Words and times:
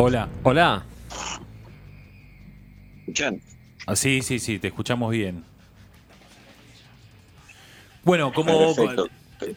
Hola, 0.00 0.28
hola. 0.44 0.84
¿Escuchan? 3.00 3.40
Ah, 3.84 3.96
sí, 3.96 4.22
sí, 4.22 4.38
sí, 4.38 4.60
te 4.60 4.68
escuchamos 4.68 5.10
bien. 5.10 5.42
Bueno, 8.04 8.32
¿cómo, 8.32 8.76
Perfecto. 8.76 9.08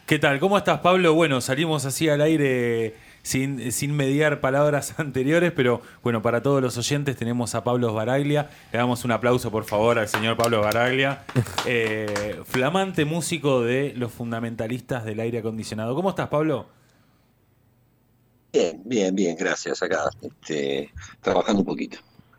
¿qué 0.04 0.18
tal? 0.18 0.40
¿Cómo 0.40 0.58
estás, 0.58 0.80
Pablo? 0.80 1.14
Bueno, 1.14 1.40
salimos 1.40 1.84
así 1.84 2.08
al 2.08 2.20
aire 2.22 2.96
sin, 3.22 3.70
sin 3.70 3.94
mediar 3.94 4.40
palabras 4.40 4.94
anteriores, 4.98 5.52
pero 5.52 5.80
bueno, 6.02 6.22
para 6.22 6.42
todos 6.42 6.60
los 6.60 6.76
oyentes 6.76 7.14
tenemos 7.16 7.54
a 7.54 7.62
Pablo 7.62 7.94
Baraglia. 7.94 8.50
Le 8.72 8.80
damos 8.80 9.04
un 9.04 9.12
aplauso, 9.12 9.52
por 9.52 9.62
favor, 9.62 10.00
al 10.00 10.08
señor 10.08 10.36
Pablo 10.36 10.60
Baraglia, 10.60 11.22
eh, 11.66 12.40
flamante 12.46 13.04
músico 13.04 13.62
de 13.62 13.94
los 13.96 14.10
fundamentalistas 14.10 15.04
del 15.04 15.20
aire 15.20 15.38
acondicionado. 15.38 15.94
¿Cómo 15.94 16.10
estás, 16.10 16.26
Pablo? 16.26 16.81
Bien, 18.52 18.82
bien, 18.84 19.14
bien, 19.14 19.36
gracias. 19.36 19.82
Acá, 19.82 20.10
este, 20.20 20.90
trabajando 21.20 21.60
un 21.60 21.66
poquito. 21.66 21.98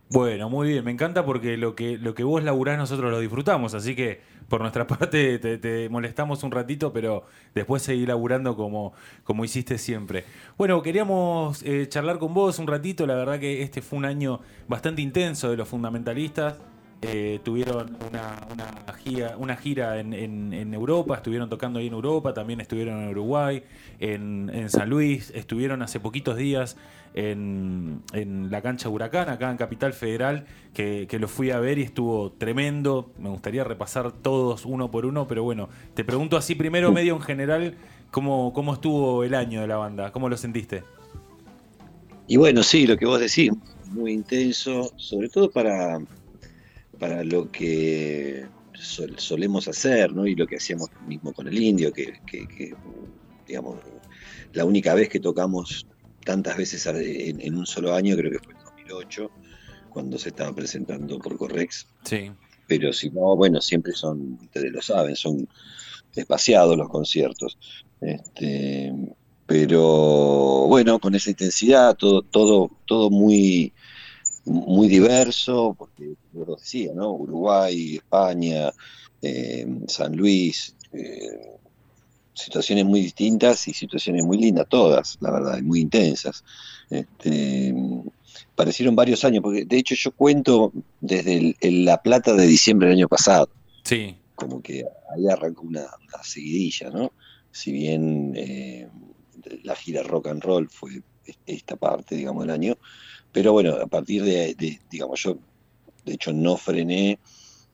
Bueno, 0.10 0.48
muy 0.48 0.68
bien, 0.68 0.86
me 0.86 0.92
encanta 0.92 1.26
porque 1.26 1.58
lo 1.58 1.74
que, 1.74 1.98
lo 1.98 2.14
que 2.14 2.24
vos 2.24 2.44
laburás 2.44 2.78
nosotros 2.78 3.10
lo 3.10 3.20
disfrutamos, 3.20 3.74
así 3.74 3.96
que 3.96 4.22
por 4.48 4.62
nuestra 4.62 4.86
parte 4.88 5.40
te, 5.40 5.90
molestamos 5.90 6.44
un 6.44 6.52
ratito, 6.52 6.94
pero 6.94 7.26
después 7.56 7.82
seguir 7.82 8.10
laburando 8.10 8.56
como, 8.56 8.94
como 9.24 9.44
hiciste 9.44 9.80
siempre. 9.80 10.26
Bueno, 10.56 10.84
queríamos 10.84 11.64
eh, 11.64 11.88
charlar 11.90 12.20
con 12.20 12.36
vos 12.36 12.60
un 12.60 12.68
ratito, 12.68 13.08
la 13.08 13.16
verdad 13.16 13.40
que 13.40 13.64
este 13.64 13.82
fue 13.82 13.98
un 13.98 14.06
año 14.06 14.40
bastante 14.68 15.02
intenso 15.02 15.50
de 15.50 15.58
los 15.58 15.68
fundamentalistas. 15.68 16.58
Eh, 17.06 17.42
tuvieron 17.44 17.98
una, 18.10 18.48
una 18.50 18.94
gira, 19.04 19.36
una 19.38 19.58
gira 19.58 20.00
en, 20.00 20.14
en- 20.14 20.74
Europa, 20.74 21.18
estuvieron 21.18 21.50
tocando 21.50 21.80
ahí 21.80 21.88
en 21.88 21.94
Europa, 21.94 22.34
también 22.34 22.62
estuvieron 22.62 23.02
en 23.04 23.10
Uruguay, 23.10 23.62
en, 24.00 24.50
en 24.54 24.70
San 24.70 24.90
Luis, 24.90 25.32
estuvieron 25.36 25.82
hace 25.82 26.00
poquitos 26.00 26.38
días 26.38 26.78
en, 27.14 28.02
la 28.50 28.62
cancha 28.62 28.88
Huracán, 28.88 29.28
acá 29.30 29.52
en 29.52 29.58
Capital 29.58 29.92
Federal, 29.92 30.46
que, 30.74 31.06
que 31.10 31.20
lo 31.20 31.28
fui 31.28 31.52
a 31.52 31.60
ver 31.60 31.78
y 31.78 31.82
estuvo 31.82 32.32
tremendo. 32.32 33.12
Me 33.20 33.30
gustaría 33.30 33.66
repasar 33.66 34.14
todos 34.14 34.66
uno 34.66 34.90
por 34.90 35.06
uno, 35.06 35.28
pero 35.28 35.44
bueno, 35.44 35.68
te 35.96 36.06
pregunto 36.06 36.38
así 36.38 36.56
primero, 36.56 36.92
medio 36.94 37.16
en 37.16 37.22
general, 37.22 37.76
¿cómo, 38.12 38.54
cómo 38.54 38.74
estuvo 38.74 39.26
el 39.26 39.36
año 39.36 39.60
de 39.60 39.68
la 39.68 39.76
banda? 39.76 40.12
¿Cómo 40.14 40.30
lo 40.30 40.38
sentiste? 40.38 40.84
Y 42.28 42.38
bueno, 42.38 42.64
sí, 42.64 42.88
lo 42.88 42.96
que 42.96 43.06
vos 43.06 43.20
decís, 43.20 43.52
muy 43.92 44.14
intenso, 44.14 44.92
sobre 44.96 45.28
todo 45.28 45.52
para, 45.52 46.00
para 47.04 47.24
lo 47.26 47.52
que 47.52 48.46
sol- 48.74 49.16
solemos 49.18 49.68
hacer, 49.68 50.14
¿no? 50.14 50.26
Y 50.26 50.36
lo 50.36 50.48
que 50.48 50.56
hacíamos 50.56 50.88
mismo 51.06 51.34
con 51.34 51.48
el 51.50 51.58
indio, 51.62 51.92
que, 51.92 52.14
que- 52.26 52.48
que, 52.48 52.74
digamos, 53.46 53.76
la 54.54 54.64
única 54.64 54.94
vez 54.94 55.10
que 55.10 55.20
tocamos 55.20 55.86
tantas 56.24 56.56
veces 56.56 56.86
en 56.86 57.56
un 57.58 57.66
solo 57.66 57.94
año, 57.94 58.16
creo 58.16 58.32
que 58.32 58.40
fue 58.40 58.54
en 58.54 58.60
2008, 58.64 59.30
cuando 59.90 60.18
se 60.18 60.30
estaba 60.30 60.56
presentando 60.56 61.20
por 61.20 61.38
Correx. 61.38 61.86
Sí. 62.06 62.32
pero 62.68 62.94
si 62.94 63.10
no, 63.10 63.36
bueno, 63.36 63.60
siempre 63.60 63.92
son, 63.94 64.38
ustedes 64.42 64.72
lo 64.72 64.82
saben, 64.82 65.16
son 65.18 65.46
espaciados 66.16 66.78
los 66.78 66.88
conciertos. 66.88 67.58
Este, 68.00 68.94
pero 69.46 70.68
bueno, 70.70 71.00
con 71.00 71.14
esa 71.16 71.30
intensidad, 71.32 71.96
todo, 71.98 72.22
todo, 72.22 72.70
todo 72.86 73.10
muy, 73.10 73.74
muy 74.46 74.88
diverso, 74.88 75.76
porque 75.78 76.14
lo 76.34 76.56
decía, 76.56 76.92
¿no? 76.94 77.12
Uruguay, 77.14 77.96
España, 77.96 78.72
eh, 79.22 79.66
San 79.88 80.16
Luis, 80.16 80.76
eh, 80.92 81.58
situaciones 82.34 82.86
muy 82.86 83.02
distintas 83.02 83.68
y 83.68 83.74
situaciones 83.74 84.24
muy 84.26 84.38
lindas 84.38 84.68
todas, 84.70 85.18
la 85.20 85.32
verdad, 85.32 85.58
y 85.60 85.62
muy 85.62 85.82
intensas. 85.82 86.44
Este, 86.90 87.74
parecieron 88.56 88.96
varios 88.96 89.24
años, 89.24 89.42
porque 89.44 89.66
de 89.66 89.78
hecho 89.78 89.96
yo 89.96 90.12
cuento 90.12 90.72
desde 91.00 91.38
el- 91.38 91.56
el 91.62 91.86
La 91.86 91.98
Plata 92.02 92.34
de 92.34 92.48
diciembre 92.48 92.88
del 92.88 92.98
año 92.98 93.08
pasado, 93.08 93.50
Sí, 93.84 94.16
como 94.36 94.62
que 94.62 94.84
ahí 95.16 95.28
arrancó 95.30 95.62
una, 95.64 95.82
una 95.82 96.24
seguidilla, 96.24 96.90
¿no? 96.90 97.12
Si 97.52 97.72
bien 97.72 98.34
eh, 98.36 98.88
la 99.64 99.76
gira 99.76 100.02
rock 100.04 100.28
and 100.28 100.42
roll 100.44 100.70
fue 100.70 101.02
esta 101.46 101.76
parte, 101.76 102.16
digamos, 102.16 102.44
del 102.44 102.52
año, 102.52 102.76
pero 103.32 103.52
bueno, 103.54 103.76
a 103.76 103.88
partir 103.88 104.24
de, 104.24 104.56
de, 104.56 104.80
digamos, 104.90 105.22
yo 105.22 105.38
de 106.06 106.14
hecho 106.14 106.34
no 106.34 106.58
frené 106.58 107.20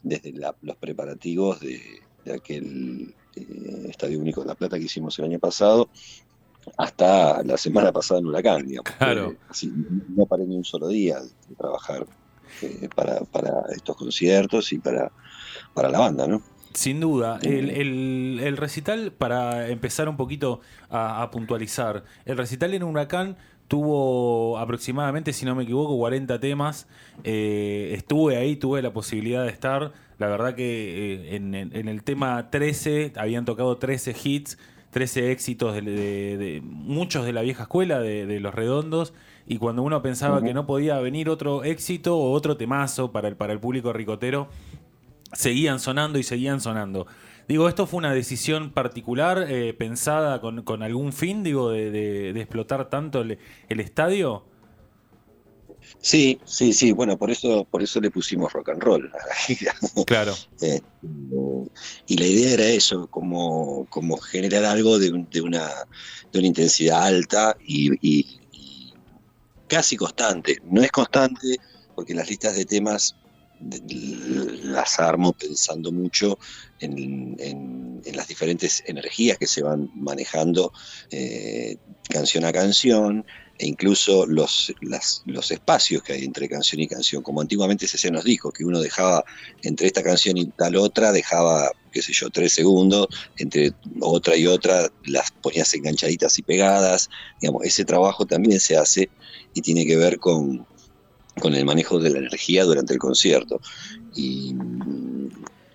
desde 0.03 0.31
la- 0.33 0.55
los 0.61 0.75
preparativos 0.77 1.59
de, 1.59 1.81
de 2.25 2.33
aquel 2.33 3.13
eh, 3.35 3.85
Estadio 3.89 4.19
Único 4.19 4.41
de 4.41 4.47
La 4.47 4.55
Plata 4.55 4.77
que 4.77 4.85
hicimos 4.85 5.17
el 5.19 5.25
año 5.25 5.39
pasado 5.39 5.89
hasta 6.77 7.43
la 7.43 7.57
semana 7.57 7.91
pasada 7.91 8.19
en 8.19 8.27
Huracán, 8.27 8.65
digamos. 8.67 8.91
Claro. 8.97 9.35
Así, 9.49 9.71
no 10.15 10.25
paré 10.25 10.45
ni 10.45 10.55
un 10.55 10.63
solo 10.65 10.87
día 10.87 11.19
de 11.19 11.55
trabajar 11.55 12.05
eh, 12.61 12.89
para, 12.95 13.21
para 13.21 13.63
estos 13.75 13.95
conciertos 13.95 14.71
y 14.73 14.79
para, 14.79 15.11
para 15.73 15.89
la 15.89 15.99
banda, 15.99 16.27
¿no? 16.27 16.41
Sin 16.73 16.99
duda. 16.99 17.39
El, 17.41 17.69
el- 17.71 18.39
el 18.43 18.57
recital, 18.57 19.11
para 19.11 19.69
empezar 19.69 20.07
un 20.07 20.17
poquito 20.17 20.61
a, 20.89 21.23
a 21.23 21.31
puntualizar, 21.31 22.03
el 22.25 22.37
recital 22.37 22.73
en 22.73 22.83
Huracán 22.83 23.37
tuvo 23.69 24.57
aproximadamente, 24.57 25.31
si 25.31 25.45
no 25.45 25.55
me 25.55 25.63
equivoco, 25.63 25.95
40 25.97 26.39
temas. 26.41 26.87
Eh, 27.23 27.93
estuve 27.95 28.35
ahí, 28.35 28.57
tuve 28.57 28.81
la 28.81 28.91
posibilidad 28.91 29.43
de 29.43 29.49
estar. 29.51 29.93
La 30.17 30.27
verdad 30.27 30.55
que 30.55 31.29
eh, 31.31 31.35
en, 31.37 31.55
el 31.87 32.03
tema 32.03 32.49
13 32.49 33.13
habían 33.15 33.45
tocado 33.45 33.77
13 33.77 34.13
hits, 34.21 34.57
13 34.89 35.31
éxitos 35.31 35.75
de, 35.75 35.81
de- 35.83 36.37
de- 36.37 36.61
muchos 36.63 37.25
de 37.25 37.31
la 37.31 37.41
vieja 37.43 37.63
escuela, 37.63 37.99
de, 37.99 38.25
de 38.25 38.39
Los 38.41 38.53
Redondos. 38.53 39.13
Y 39.47 39.57
cuando 39.57 39.83
uno 39.83 40.01
pensaba 40.01 40.41
que 40.43 40.53
no 40.53 40.65
podía 40.65 40.99
venir 40.99 41.29
otro 41.29 41.63
éxito 41.63 42.17
o 42.17 42.31
otro 42.33 42.57
temazo 42.57 43.11
para 43.11 43.27
el, 43.29 43.35
para 43.35 43.53
el 43.53 43.59
público 43.59 43.93
ricotero, 43.93 44.47
seguían 45.31 45.79
sonando 45.79 46.17
y 46.19 46.23
seguían 46.23 46.59
sonando. 46.59 47.07
Digo, 47.49 47.67
¿esto 47.67 47.87
fue 47.87 47.97
una 47.97 48.13
decisión 48.13 48.71
particular, 48.71 49.47
eh, 49.49 49.73
pensada 49.73 50.39
con, 50.39 50.61
con 50.61 50.83
algún 50.83 51.11
fin, 51.11 51.41
digo, 51.43 51.71
de, 51.71 51.89
de- 51.89 52.31
de 52.31 52.41
explotar 52.41 52.91
tanto 52.91 53.21
el, 53.21 53.39
el 53.67 53.79
estadio? 53.79 54.43
Sí, 55.99 56.39
sí, 56.45 56.73
sí, 56.73 56.91
bueno, 56.91 57.17
por 57.17 57.31
eso, 57.31 57.65
por 57.65 57.81
eso 57.81 57.99
le 57.99 58.11
pusimos 58.11 58.53
rock 58.53 58.69
and 58.69 58.83
roll 58.83 59.07
a 59.07 59.27
la 59.27 59.33
gira. 59.33 59.73
Claro. 60.05 60.35
Eh, 60.61 60.79
y 62.05 62.17
la 62.17 62.25
idea 62.27 62.53
era 62.53 62.65
eso, 62.65 63.07
como, 63.07 63.87
como 63.89 64.17
generar 64.17 64.65
algo 64.65 64.99
de, 64.99 65.09
un- 65.11 65.27
de 65.31 65.41
una, 65.41 65.71
de 66.31 66.37
una 66.39 66.47
intensidad 66.47 67.01
alta 67.03 67.57
y, 67.65 67.89
y- 68.07 68.39
y 68.51 68.93
casi 69.67 69.97
constante. 69.97 70.57
No 70.65 70.83
es 70.83 70.91
constante 70.91 71.57
porque 71.95 72.13
las 72.13 72.29
listas 72.29 72.55
de 72.55 72.65
temas 72.65 73.15
las 73.59 74.99
armo 74.99 75.33
pensando 75.33 75.91
mucho 75.91 76.37
en, 76.79 77.35
en- 77.39 78.01
las 78.15 78.27
diferentes 78.27 78.81
energías 78.85 79.37
que 79.37 79.47
se 79.47 79.61
van 79.61 79.89
manejando 79.93 80.71
eh, 81.11 81.77
canción 82.09 82.45
a 82.45 82.51
canción 82.53 83.25
e 83.57 83.67
incluso 83.67 84.25
los, 84.25 84.73
las- 84.81 85.21
los 85.25 85.51
espacios 85.51 86.01
que 86.03 86.13
hay 86.13 86.23
entre 86.23 86.47
canción 86.49 86.81
y 86.81 86.87
canción, 86.87 87.21
como 87.21 87.41
antiguamente 87.41 87.87
se 87.87 87.97
los 88.11 88.23
discos, 88.23 88.53
que 88.53 88.63
uno 88.65 88.79
dejaba 88.79 89.23
entre 89.61 89.87
esta 89.87 90.01
canción 90.03 90.37
y 90.37 90.51
tal 90.51 90.75
otra, 90.77 91.11
dejaba, 91.11 91.69
qué 91.91 92.01
sé 92.01 92.13
yo, 92.13 92.29
tres 92.29 92.53
segundos, 92.53 93.07
entre 93.35 93.73
otra 94.01 94.35
y 94.37 94.47
otra 94.47 94.87
las 95.03 95.31
ponías 95.41 95.73
enganchaditas 95.73 96.37
y 96.39 96.43
pegadas, 96.43 97.09
digamos, 97.41 97.65
ese 97.65 97.83
trabajo 97.85 98.25
también 98.25 98.59
se 98.61 98.77
hace 98.77 99.11
y 99.53 99.61
tiene 99.61 99.85
que 99.85 99.97
ver 99.97 100.19
con, 100.19 100.65
con 101.39 101.53
el 101.55 101.65
manejo 101.65 101.99
de 101.99 102.09
la 102.09 102.19
energía 102.19 102.63
durante 102.63 102.93
el 102.93 102.99
concierto. 102.99 103.59
Y, 104.15 104.55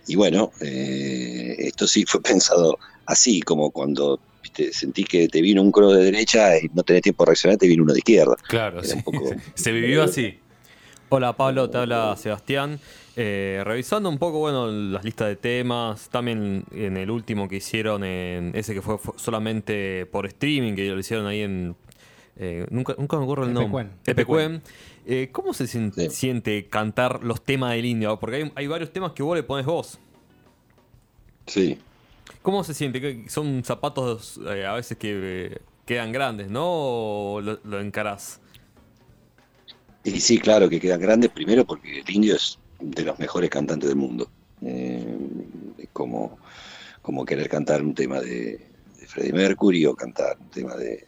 y 0.06 0.16
bueno, 0.16 0.52
eh, 0.60 1.54
esto 1.58 1.86
sí 1.86 2.04
fue 2.06 2.20
pensado 2.22 2.78
así, 3.06 3.40
como 3.42 3.70
cuando 3.70 4.20
viste, 4.42 4.72
sentí 4.72 5.04
que 5.04 5.28
te 5.28 5.40
vino 5.40 5.62
un 5.62 5.72
cro 5.72 5.90
de 5.92 6.04
derecha 6.04 6.56
y 6.58 6.68
no 6.74 6.82
tenés 6.82 7.02
tiempo 7.02 7.24
de 7.24 7.28
reaccionar, 7.28 7.58
te 7.58 7.66
vino 7.66 7.82
uno 7.82 7.92
de 7.92 7.98
izquierda. 8.00 8.36
Claro, 8.48 8.82
sí. 8.82 8.94
un 8.94 9.02
poco- 9.02 9.30
Se 9.54 9.72
vivió 9.72 10.02
así. 10.02 10.38
Hola 11.10 11.36
Pablo, 11.36 11.70
te 11.70 11.78
habla 11.78 12.16
Sebastián. 12.16 12.80
Eh, 13.16 13.62
revisando 13.64 14.08
un 14.08 14.18
poco, 14.18 14.40
bueno, 14.40 14.66
las 14.72 15.04
listas 15.04 15.28
de 15.28 15.36
temas, 15.36 16.08
también 16.08 16.64
en 16.72 16.96
el 16.96 17.10
último 17.10 17.48
que 17.48 17.56
hicieron, 17.56 18.02
en 18.02 18.50
ese 18.56 18.74
que 18.74 18.82
fue, 18.82 18.98
fue 18.98 19.14
solamente 19.16 20.06
por 20.06 20.26
streaming, 20.26 20.74
que 20.74 20.88
lo 20.88 20.98
hicieron 20.98 21.26
ahí 21.26 21.40
en... 21.42 21.76
eh, 22.36 22.66
nunca, 22.70 22.94
nunca 22.98 23.16
me 23.16 23.22
acuerdo 23.24 23.44
el 23.44 23.52
nombre. 23.52 23.88
Epecuen. 24.06 24.62
Eh, 25.06 25.28
¿Cómo 25.32 25.52
se 25.52 25.66
Sí. 25.66 25.90
siente 26.10 26.66
cantar 26.66 27.22
los 27.22 27.44
temas 27.44 27.72
del 27.72 27.84
indio? 27.84 28.18
Porque 28.18 28.36
hay, 28.36 28.52
hay 28.54 28.66
varios 28.66 28.92
temas 28.92 29.12
que 29.12 29.22
vos 29.22 29.36
le 29.36 29.42
pones 29.42 29.66
voz. 29.66 29.98
Sí. 31.46 31.78
¿Cómo 32.42 32.64
se 32.64 32.74
siente? 32.74 33.00
¿Que 33.00 33.28
Son 33.28 33.62
zapatos 33.64 34.40
eh, 34.48 34.64
a 34.64 34.74
veces 34.74 34.96
que 34.96 35.10
eh, 35.52 35.58
quedan 35.86 36.12
grandes, 36.12 36.48
¿no? 36.48 36.64
¿O 36.64 37.40
lo, 37.40 37.58
lo 37.64 37.80
encarás? 37.80 38.40
Y 40.04 40.20
sí, 40.20 40.38
claro 40.38 40.68
que 40.68 40.80
quedan 40.80 41.00
grandes, 41.00 41.30
primero 41.30 41.64
porque 41.64 42.00
el 42.00 42.10
indio 42.10 42.36
es 42.36 42.58
de 42.80 43.04
los 43.04 43.18
mejores 43.18 43.48
cantantes 43.50 43.88
del 43.88 43.96
mundo. 43.96 44.28
Eh, 44.62 45.16
es 45.78 45.88
como, 45.92 46.38
como 47.02 47.24
querer 47.24 47.48
cantar 47.48 47.82
un 47.82 47.94
tema 47.94 48.20
de, 48.20 48.60
de 48.98 49.06
Freddie 49.06 49.32
Mercury 49.32 49.86
o 49.86 49.94
cantar 49.94 50.36
un 50.38 50.50
tema 50.50 50.74
de, 50.76 51.06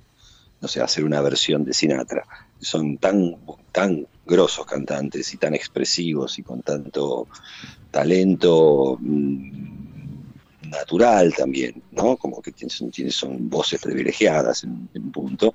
no 0.61 0.69
sé, 0.69 0.81
hacer 0.81 1.05
una 1.05 1.21
versión 1.21 1.65
de 1.65 1.73
Sinatra. 1.73 2.27
son 2.61 2.99
tan, 2.99 3.37
tan 3.73 4.07
grosos 4.27 4.67
cantantes 4.67 5.33
y 5.35 5.37
tan 5.37 5.55
expresivos 5.55 6.39
y 6.39 6.43
con 6.43 6.63
tanto 6.63 7.29
talento 7.91 8.99
mm, 9.01 10.69
natural 10.71 11.33
también, 11.35 11.83
¿no? 11.93 12.17
Como 12.17 12.43
que 12.43 12.53
tienen, 12.53 13.13
son 13.13 13.49
voces 13.49 13.81
privilegiadas 13.81 14.65
en, 14.65 14.89
un 14.95 15.13
punto. 15.13 15.55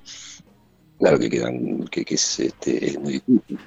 Claro 0.98 1.18
que 1.18 1.28
quedan, 1.28 1.84
que, 1.88 2.04
es, 2.08 2.40
este, 2.40 2.96
muy 2.98 3.14
difícil. 3.14 3.58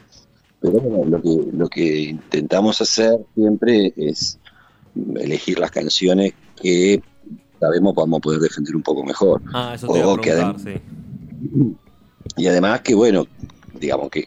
Pero 0.61 0.79
bueno, 0.79 1.05
lo 1.05 1.21
que, 1.21 1.51
lo 1.51 1.67
que 1.67 1.99
intentamos 2.01 2.81
hacer 2.81 3.19
siempre 3.35 3.93
es 3.97 4.39
elegir 5.15 5.59
las 5.59 5.69
canciones 5.69 6.33
que 6.55 7.03
sabemos 7.59 7.93
vamos 7.93 8.19
a 8.19 8.21
poder 8.21 8.39
defender 8.39 8.75
un 8.75 8.81
poco 8.81 9.03
mejor. 9.03 9.41
Ah, 9.53 9.73
eso 9.75 9.87
te 9.87 9.99
a 9.99 10.15
preguntar, 10.15 10.59
sí. 10.59 10.81
Y 12.37 12.47
además 12.47 12.81
que, 12.81 12.95
bueno, 12.95 13.27
digamos, 13.73 14.09
que, 14.09 14.25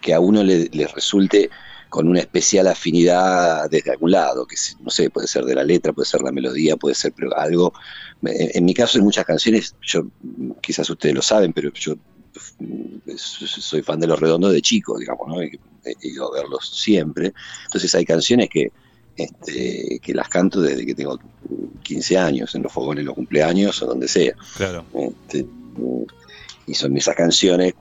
que, 0.00 0.14
a 0.14 0.20
uno 0.20 0.42
le, 0.42 0.68
resulte 0.94 1.50
con 1.88 2.08
una 2.08 2.20
especial 2.20 2.66
afinidad 2.66 3.70
desde 3.70 3.92
algún 3.92 4.10
lado, 4.10 4.46
que 4.46 4.56
no 4.80 4.90
sé, 4.90 5.10
puede 5.10 5.28
ser 5.28 5.44
de 5.44 5.54
la 5.54 5.64
letra, 5.64 5.92
puede 5.92 6.06
ser 6.06 6.22
la 6.22 6.32
melodía, 6.32 6.76
puede 6.76 6.94
ser 6.94 7.14
algo. 7.36 7.72
En, 8.22 8.64
mi 8.64 8.74
caso, 8.74 8.98
en 8.98 9.04
muchas 9.04 9.24
canciones, 9.24 9.76
yo 9.80 10.06
quizás 10.60 10.88
ustedes 10.90 11.14
lo 11.14 11.22
saben, 11.22 11.52
pero 11.52 11.72
yo 11.72 11.96
soy 13.16 13.82
fan 13.82 14.00
de 14.00 14.06
Los 14.08 14.18
Redondos 14.18 14.52
de 14.52 14.62
chico, 14.62 14.98
digamos, 14.98 15.28
¿no? 15.28 15.40
He, 15.40 15.58
ido 16.02 16.32
a 16.32 16.40
verlos 16.40 16.68
siempre. 16.80 17.32
Entonces 17.66 17.94
hay 17.94 18.04
canciones 18.04 18.48
que, 18.48 18.72
este, 19.16 20.00
que 20.02 20.14
las 20.14 20.28
canto 20.28 20.60
desde 20.60 20.84
que 20.84 20.94
tengo 20.94 21.18
15 21.82 22.18
años, 22.18 22.54
en 22.54 22.62
los 22.62 22.72
fogones, 22.72 23.04
los 23.04 23.14
cumpleaños 23.14 23.82
o 23.82 23.86
donde 23.86 24.08
sea. 24.08 24.34
Claro. 24.56 24.84
Este, 24.94 25.46
y 26.66 26.74
son 26.74 26.96
esas 26.96 27.14
canciones 27.14 27.74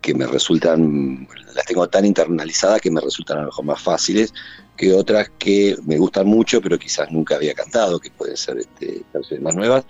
que 0.00 0.14
me 0.14 0.26
resultan, 0.26 1.28
las 1.54 1.66
tengo 1.66 1.88
tan 1.88 2.04
internalizadas 2.04 2.80
que 2.80 2.90
me 2.90 3.00
resultan 3.00 3.38
a 3.38 3.40
lo 3.42 3.46
mejor 3.48 3.64
más 3.64 3.82
fáciles 3.82 4.32
que 4.76 4.94
otras 4.94 5.30
que 5.38 5.76
me 5.84 5.98
gustan 5.98 6.26
mucho, 6.26 6.62
pero 6.62 6.78
quizás 6.78 7.10
nunca 7.10 7.36
había 7.36 7.52
cantado, 7.52 8.00
que 8.00 8.10
pueden 8.10 8.36
ser 8.36 8.58
este, 8.58 9.02
canciones 9.12 9.44
más 9.44 9.54
nuevas. 9.54 9.84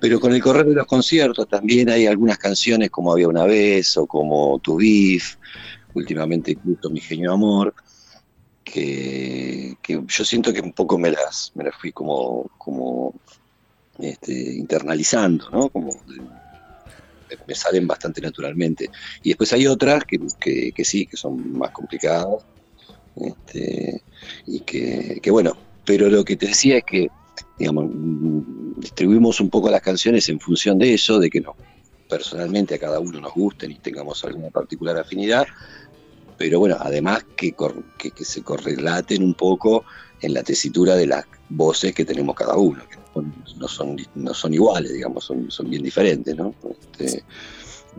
Pero 0.00 0.18
con 0.18 0.34
el 0.34 0.42
correr 0.42 0.66
de 0.66 0.74
los 0.74 0.86
conciertos 0.86 1.48
también 1.48 1.88
hay 1.88 2.06
algunas 2.06 2.36
canciones 2.36 2.90
como 2.90 3.12
Había 3.12 3.28
una 3.28 3.44
vez 3.44 3.96
o 3.96 4.06
como 4.06 4.58
Tu 4.58 4.76
Beef, 4.76 5.36
últimamente 5.94 6.50
incluso 6.50 6.90
Mi 6.90 7.00
Genio 7.00 7.32
Amor, 7.32 7.72
que, 8.76 10.00
yo 10.06 10.24
siento 10.24 10.52
que 10.52 10.60
un 10.60 10.72
poco 10.72 10.98
me 10.98 11.10
las, 11.10 11.52
me 11.54 11.64
las 11.64 11.74
fui 11.76 11.92
como, 11.92 12.50
como 12.58 13.14
este, 13.98 14.32
internalizando, 14.32 15.50
¿no? 15.50 15.68
Como 15.68 15.94
me 17.46 17.54
salen 17.54 17.86
bastante 17.86 18.20
naturalmente. 18.20 18.90
Y 19.22 19.30
después 19.30 19.52
hay 19.52 19.66
otras 19.66 20.04
que, 20.04 20.72
que, 20.72 20.84
sí, 20.84 21.06
que 21.06 21.16
son 21.16 21.58
más 21.58 21.70
complicadas. 21.70 22.44
Este, 23.16 24.02
y 24.46 24.60
que, 24.60 25.20
que, 25.22 25.30
bueno, 25.30 25.56
pero 25.84 26.08
lo 26.08 26.24
que 26.24 26.36
te 26.36 26.46
decía 26.46 26.78
es 26.78 26.84
que, 26.84 27.08
digamos, 27.58 27.90
distribuimos 28.76 29.40
un 29.40 29.48
poco 29.48 29.70
las 29.70 29.80
canciones 29.80 30.28
en 30.28 30.38
función 30.38 30.78
de 30.78 30.94
eso, 30.94 31.18
de 31.18 31.30
que 31.30 31.40
no, 31.40 31.56
personalmente 32.08 32.74
a 32.74 32.78
cada 32.78 33.00
uno 33.00 33.20
nos 33.20 33.32
gusten 33.32 33.70
y 33.70 33.76
tengamos 33.76 34.22
alguna 34.24 34.50
particular 34.50 34.98
afinidad, 34.98 35.46
pero 36.36 36.58
bueno, 36.58 36.76
además 36.80 37.24
que, 37.36 37.54
que, 37.98 38.10
que 38.10 38.24
se 38.24 38.42
correlaten 38.42 39.22
un 39.22 39.34
poco 39.34 39.84
en 40.20 40.34
la 40.34 40.42
tesitura 40.42 40.96
de 40.96 41.06
las 41.06 41.24
voces 41.48 41.94
que 41.94 42.04
tenemos 42.04 42.34
cada 42.34 42.56
uno, 42.56 42.82
que 42.88 42.96
no 43.56 43.68
son, 43.68 43.96
no 44.14 44.34
son 44.34 44.54
iguales, 44.54 44.92
digamos, 44.92 45.24
son, 45.24 45.50
son 45.50 45.70
bien 45.70 45.82
diferentes, 45.82 46.36
¿no? 46.36 46.54
Este, 46.98 47.24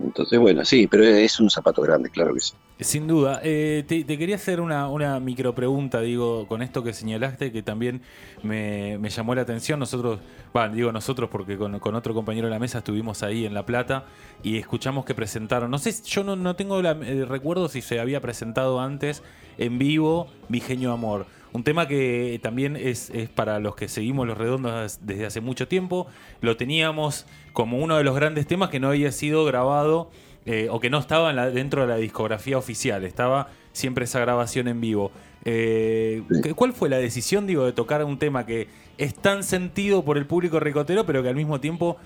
entonces, 0.04 0.38
bueno, 0.40 0.64
sí, 0.64 0.88
pero 0.88 1.04
es 1.04 1.40
un 1.40 1.50
zapato 1.50 1.82
grande, 1.82 2.10
claro 2.10 2.34
que 2.34 2.40
sí. 2.40 2.54
Sin 2.80 3.08
duda. 3.08 3.42
Eh, 3.44 3.84
te, 3.88 4.06
quería 4.06 4.36
hacer 4.36 4.62
una, 4.62 4.88
una 4.88 5.20
micro 5.20 5.56
pregunta, 5.56 6.00
digo, 6.02 6.48
con 6.48 6.62
esto 6.62 6.84
que 6.84 6.94
señalaste, 6.94 7.52
que 7.52 7.64
también 7.64 8.02
me, 8.44 9.00
llamó 9.10 9.34
la 9.34 9.42
atención. 9.42 9.80
Nosotros, 9.80 10.20
bueno, 10.54 10.76
digo 10.76 10.92
nosotros 10.92 11.30
porque 11.32 11.58
con, 11.58 11.74
otro 11.96 12.14
compañero 12.14 12.48
de 12.48 12.52
la 12.52 12.60
mesa 12.60 12.80
estuvimos 12.80 13.24
ahí 13.24 13.46
en 13.46 13.56
La 13.56 13.66
Plata 13.66 14.06
y 14.44 14.58
escuchamos 14.58 15.06
que 15.06 15.16
presentaron, 15.16 15.72
no 15.72 15.80
sé, 15.80 15.92
yo 16.06 16.24
no, 16.24 16.36
no 16.36 16.56
tengo 16.56 16.80
el 16.80 17.28
recuerdo 17.28 17.68
si 17.68 17.82
se 17.82 18.00
había 18.00 18.22
presentado 18.22 18.80
antes 18.80 19.24
en 19.58 19.80
vivo 19.80 20.28
Mi 20.48 20.60
Genio 20.60 20.92
Amor. 20.92 21.26
Un 21.58 21.64
tema 21.64 21.88
que 21.88 22.40
también 22.44 22.76
es, 22.76 23.12
para 23.34 23.60
los 23.60 23.76
que 23.76 23.88
seguimos 23.88 24.28
los 24.28 24.38
redondos 24.38 25.00
desde 25.02 25.26
hace 25.26 25.42
mucho 25.42 25.68
tiempo. 25.68 26.06
Lo 26.40 26.56
teníamos 26.56 27.26
como 27.52 27.80
uno 27.80 27.98
de 27.98 28.04
los 28.04 28.16
grandes 28.16 28.46
temas 28.46 28.70
que 28.70 28.80
no 28.80 28.90
había 28.90 29.12
sido 29.12 29.44
grabado 29.44 30.12
eh, 30.46 30.68
o 30.70 30.80
que 30.80 30.92
no 30.92 31.00
estaba 31.00 31.34
dentro 31.50 31.82
de 31.82 31.88
la 31.88 31.96
discografía 31.96 32.60
oficial. 32.60 33.04
Estaba 33.06 33.48
siempre 33.72 34.06
esa 34.06 34.20
grabación 34.20 34.68
en 34.68 34.80
vivo. 34.82 35.12
Eh, 35.46 36.22
¿Cuál 36.56 36.74
fue 36.74 36.90
la 36.90 37.00
decisión, 37.00 37.48
digo, 37.48 37.66
de 37.66 37.74
tocar 37.74 38.04
un 38.04 38.20
tema 38.20 38.46
que 38.46 38.68
es 39.00 39.16
tan 39.16 39.44
sentido 39.44 40.06
por 40.06 40.20
el 40.20 40.28
público 40.28 40.60
ricotero, 40.60 41.08
pero 41.08 41.24
que 41.24 41.30
al 41.30 41.36
mismo 41.36 41.60
tiempo 41.60 41.98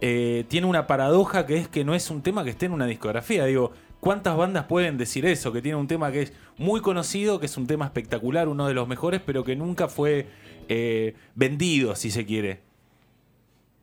eh, 0.00 0.44
tiene 0.46 0.68
una 0.68 0.86
paradoja 0.86 1.46
que 1.46 1.56
es 1.56 1.66
que 1.66 1.84
no 1.84 1.96
es 1.96 2.12
un 2.12 2.22
tema 2.22 2.44
que 2.44 2.50
esté 2.50 2.66
en 2.66 2.74
una 2.74 2.86
discografía? 2.86 3.44
Digo, 3.44 3.72
¿Cuántas 4.00 4.36
bandas 4.36 4.64
pueden 4.64 4.96
decir 4.96 5.26
eso? 5.26 5.52
Que 5.52 5.60
tiene 5.60 5.76
un 5.76 5.86
tema 5.86 6.10
que 6.10 6.22
es 6.22 6.32
muy 6.56 6.80
conocido, 6.80 7.38
que 7.38 7.46
es 7.46 7.56
un 7.56 7.66
tema 7.66 7.84
espectacular, 7.84 8.48
uno 8.48 8.66
de 8.66 8.74
los 8.74 8.88
mejores, 8.88 9.20
pero 9.24 9.44
que 9.44 9.56
nunca 9.56 9.88
fue 9.88 10.26
eh, 10.68 11.14
vendido, 11.34 11.94
si 11.94 12.10
se 12.10 12.24
quiere. 12.24 12.60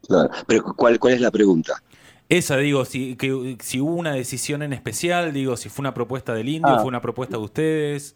Claro. 0.07 0.29
Pero 0.47 0.63
¿cuál, 0.75 0.99
¿cuál 0.99 1.13
es 1.13 1.21
la 1.21 1.29
pregunta? 1.29 1.83
Esa, 2.29 2.57
digo, 2.57 2.83
si, 2.83 3.15
que, 3.15 3.57
si 3.61 3.79
hubo 3.79 3.93
una 3.93 4.11
decisión 4.11 4.63
en 4.63 4.73
especial, 4.73 5.33
digo, 5.33 5.55
si 5.55 5.69
fue 5.69 5.83
una 5.83 5.93
propuesta 5.93 6.33
del 6.33 6.49
indio, 6.49 6.73
ah. 6.73 6.79
fue 6.79 6.87
una 6.87 7.01
propuesta 7.01 7.37
de 7.37 7.43
ustedes. 7.43 8.15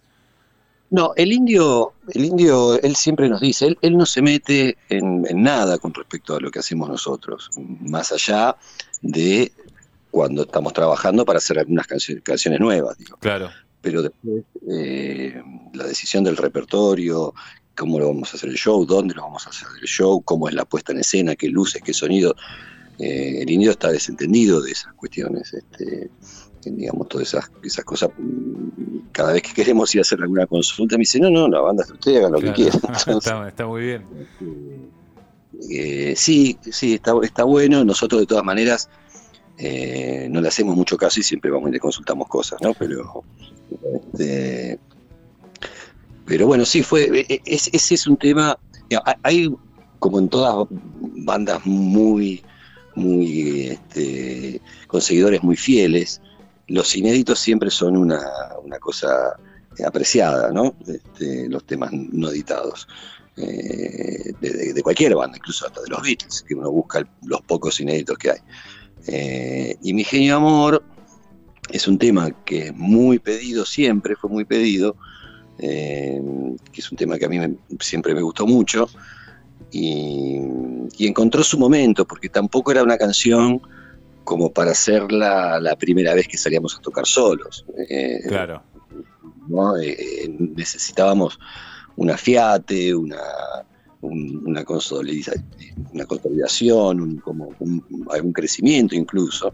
No, 0.89 1.13
el 1.15 1.31
indio, 1.31 1.94
el 2.09 2.25
indio, 2.25 2.81
él 2.81 2.95
siempre 2.98 3.30
nos 3.30 3.39
dice, 3.39 3.68
él, 3.68 3.77
él 3.81 3.95
no 3.95 4.06
se 4.06 4.21
mete 4.21 4.77
en, 4.89 5.25
en, 5.30 5.42
nada 5.42 5.77
con 5.77 5.94
respecto 5.94 6.36
a 6.36 6.42
lo 6.42 6.51
que 6.51 6.59
hacemos 6.59 6.89
nosotros, 6.89 7.50
más 7.80 8.12
allá 8.12 8.57
de 9.01 9.53
cuando 10.12 10.44
estamos 10.44 10.74
trabajando 10.74 11.25
para 11.25 11.38
hacer 11.38 11.58
algunas 11.58 11.88
canciones, 11.88 12.60
nuevas. 12.60 12.98
Digo. 12.98 13.18
Claro. 13.18 13.50
Pero 13.81 14.04
después 14.04 14.44
eh, 14.69 15.42
la 15.74 15.86
decisión 15.86 16.24
del 16.24 16.38
repertorio, 16.38 17.34
cómo 17.75 18.00
lo 18.00 18.08
vamos 18.10 18.34
a 18.34 18.38
hacer 18.38 18.50
el 18.50 18.58
show, 18.58 18.86
dónde 18.86 19.16
lo 19.16 19.24
vamos 19.24 19.48
a 19.48 19.50
hacer 19.50 19.68
el 19.81 19.88
show, 19.88 20.22
cómo 20.22 20.48
es 20.48 20.54
la 20.54 20.66
puesta 20.66 20.92
en 20.92 21.00
escena, 21.00 21.36
qué 21.36 21.48
luces, 21.48 21.81
qué 21.84 21.94
sonido. 21.94 22.36
Eh, 23.00 23.42
el 23.42 23.50
indio 23.50 23.72
está 23.72 23.92
desentendido 23.92 24.62
de 24.62 24.72
esas 24.72 24.94
cuestiones. 24.94 25.54
Este, 25.54 26.12
digamos, 26.66 27.08
todas 27.08 27.28
esas, 27.28 27.52
esas 27.63 27.84
cosas, 27.84 28.12
cada 29.12 29.34
vez 29.34 29.41
que 29.41 29.53
queremos 29.53 29.94
ir 29.96 30.00
a 30.00 30.03
hacer 30.03 30.22
alguna 30.22 30.46
consulta, 30.46 30.96
me 30.96 31.01
dice, 31.01 31.20
no, 31.20 31.30
no, 31.30 31.48
la 31.48 31.60
banda 31.60 31.84
es 31.84 31.91
usted, 31.91 32.18
hagan 32.18 32.34
lo 32.34 32.39
que 32.39 32.53
quieran. 32.53 32.82
está, 33.48 33.65
muy 33.65 33.82
bien. 33.82 34.06
Eh, 35.70 36.13
sí, 36.15 36.58
sí, 36.72 36.96
está, 36.96 37.13
está 37.24 37.44
bueno. 37.44 37.84
Nosotros, 37.84 38.22
de 38.22 38.27
todas 38.27 38.44
maneras, 38.44 38.89
eh, 39.63 40.27
no 40.32 40.41
le 40.41 40.48
hacemos 40.48 40.75
mucho 40.75 40.98
caso 40.98 41.20
y 41.20 41.24
siempre 41.24 41.51
vamos 41.51 41.70
y 41.70 41.74
le 41.74 41.80
consultamos 41.80 42.27
cosas, 42.27 42.60
¿no? 42.63 42.74
Pero, 42.74 43.24
este, 43.94 44.80
pero 46.25 46.48
bueno, 46.48 46.65
sí, 46.65 46.82
fue, 46.82 47.03
e, 47.03 47.25
e, 47.30 47.41
ese 47.46 47.94
es 47.94 48.08
un 48.08 48.18
tema, 48.18 48.58
hay 49.22 49.53
como 50.00 50.18
en 50.18 50.30
todas 50.30 50.68
bandas 50.72 51.63
muy, 51.63 52.44
muy, 52.96 53.68
este, 53.68 54.60
con 54.88 55.00
seguidores 55.00 55.44
muy 55.44 55.56
fieles, 55.56 56.22
los 56.68 56.96
inéditos 56.96 57.38
siempre 57.38 57.70
son 57.70 57.96
una, 57.96 58.20
cosa 58.80 59.38
apreciada, 59.86 60.51
¿no? 60.51 60.74
Este, 60.88 61.48
los 61.50 61.63
temas 61.65 61.91
no 61.94 62.32
editados. 62.32 62.88
Eh, 63.38 64.34
de, 64.41 64.82
cualquier 64.82 65.15
banda, 65.15 65.38
incluso 65.38 65.68
hasta 65.68 65.82
de 65.82 65.89
los 65.89 66.01
Beatles, 66.01 66.44
que 66.48 66.56
uno 66.56 66.72
busca 66.72 67.08
los 67.24 67.41
pocos 67.41 67.80
inéditos 67.80 68.18
que 68.18 68.32
hay. 68.32 68.39
Eh, 69.08 69.75
y 69.81 69.93
Mi 69.93 70.03
Genio 70.03 70.38
Amor 70.38 70.84
es 71.72 71.88
un 71.88 71.98
tema 71.98 72.31
que 72.46 72.67
es 72.67 72.75
muy 72.75 73.20
pedido, 73.20 73.65
siempre 73.65 74.15
fue 74.15 74.29
muy 74.29 74.46
pedido, 74.46 74.96
eh, 75.60 76.22
que 76.72 76.81
es 76.81 76.91
un 76.91 76.98
tema 76.98 77.17
que 77.17 77.25
a 77.25 77.29
mí 77.29 77.39
siempre 77.79 78.13
me 78.13 78.22
gustó 78.22 78.46
mucho, 78.46 78.89
y, 79.72 80.39
encontró 81.00 81.43
su 81.43 81.58
momento, 81.58 82.05
porque 82.05 82.29
tampoco 82.29 82.72
era 82.72 82.84
una 82.84 82.98
canción 82.98 83.62
como 84.24 84.51
para 84.51 84.72
hacerla 84.72 85.60
la 85.60 85.75
primera 85.75 86.13
vez 86.13 86.27
que 86.27 86.38
salíamos 86.38 86.77
a 86.77 86.81
tocar 86.81 87.05
solos. 87.08 87.65
Eh, 87.89 88.20
claro. 88.27 88.62
necesitábamos 90.38 91.39
una 91.96 92.17
fiate, 92.17 92.93
una, 92.93 93.17
una, 94.01 94.63
consolidación, 94.63 95.46
una 95.93 96.05
consolidación, 96.05 97.01
un, 97.01 97.17
como 97.17 97.53
un, 97.60 98.34
crecimiento 98.34 98.96
incluso. 98.96 99.53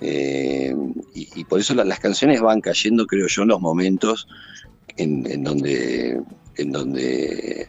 Eh, 0.00 0.74
y, 1.14 1.44
por 1.44 1.60
eso 1.60 1.74
las 1.74 2.00
canciones 2.00 2.40
van 2.40 2.60
cayendo, 2.60 3.06
creo 3.06 3.26
yo, 3.28 3.42
en 3.42 3.48
los 3.48 3.60
momentos 3.60 4.26
en, 4.96 5.44
donde, 5.44 6.20
en 6.56 6.72
donde 6.72 7.62
eh, 7.62 7.68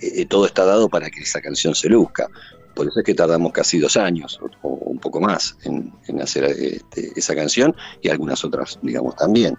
eh, 0.00 0.26
todo 0.26 0.46
está 0.46 0.64
dado 0.64 0.88
para 0.88 1.10
que 1.10 1.20
esa 1.20 1.40
canción 1.40 1.74
se 1.74 1.88
luzca. 1.88 2.28
Por 2.74 2.88
eso 2.88 3.00
es 3.00 3.04
que 3.04 3.14
tardamos 3.14 3.52
casi 3.52 3.78
dos 3.78 3.96
años, 3.96 4.40
o, 4.62 4.68
un 4.68 4.98
poco 4.98 5.20
más 5.20 5.56
en, 5.64 5.92
hacer 6.20 6.44
este, 6.44 7.12
esa 7.16 7.34
canción 7.34 7.74
y 8.00 8.08
algunas 8.08 8.44
otras, 8.44 8.78
digamos, 8.82 9.16
también. 9.16 9.56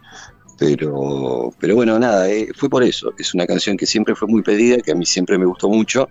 Pero, 0.58 1.52
pero 1.60 1.76
bueno, 1.76 1.98
nada, 2.00 2.30
eh, 2.30 2.50
fue 2.56 2.70
por 2.70 2.84
eso. 2.84 3.14
Es 3.18 3.34
una 3.34 3.46
canción 3.46 3.76
que 3.76 3.86
siempre 3.86 4.16
fue 4.16 4.28
muy 4.28 4.42
pedida, 4.42 4.78
que 4.78 4.92
a 4.92 4.96
mí 4.96 5.06
siempre 5.06 5.38
me 5.38 5.46
gustó 5.46 5.70
mucho 5.70 6.10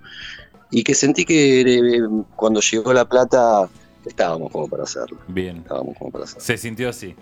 y 0.71 0.83
que 0.83 0.95
sentí 0.95 1.25
que 1.25 1.61
eh, 1.61 2.01
cuando 2.35 2.61
llegó 2.61 2.93
La 2.93 3.05
Plata 3.05 3.69
estábamos 4.05 4.51
como 4.51 4.69
para 4.69 4.83
hacerlo. 4.85 5.19
Bien. 5.29 5.59
Estábamos 5.59 5.97
como 5.99 6.11
para 6.11 6.25
hacerlo. 6.25 6.43
Se 6.43 6.57
sintió 6.57 6.89
así. 6.89 7.15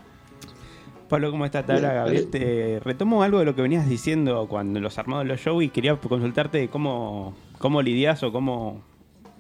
Pablo, 1.08 1.32
¿cómo 1.32 1.44
estás? 1.44 1.66
Tabla, 1.66 1.92
Gabriel. 1.92 2.30
Te 2.30 2.80
retomo 2.84 3.24
algo 3.24 3.40
de 3.40 3.44
lo 3.44 3.56
que 3.56 3.62
venías 3.62 3.88
diciendo 3.88 4.46
cuando 4.48 4.78
los 4.78 4.96
armados 4.96 5.24
de 5.24 5.28
los 5.30 5.40
shows 5.40 5.64
y 5.64 5.68
quería 5.68 5.96
consultarte 5.96 6.68
cómo, 6.68 7.34
cómo 7.58 7.82
lidias 7.82 8.22
o 8.22 8.30
cómo, 8.30 8.84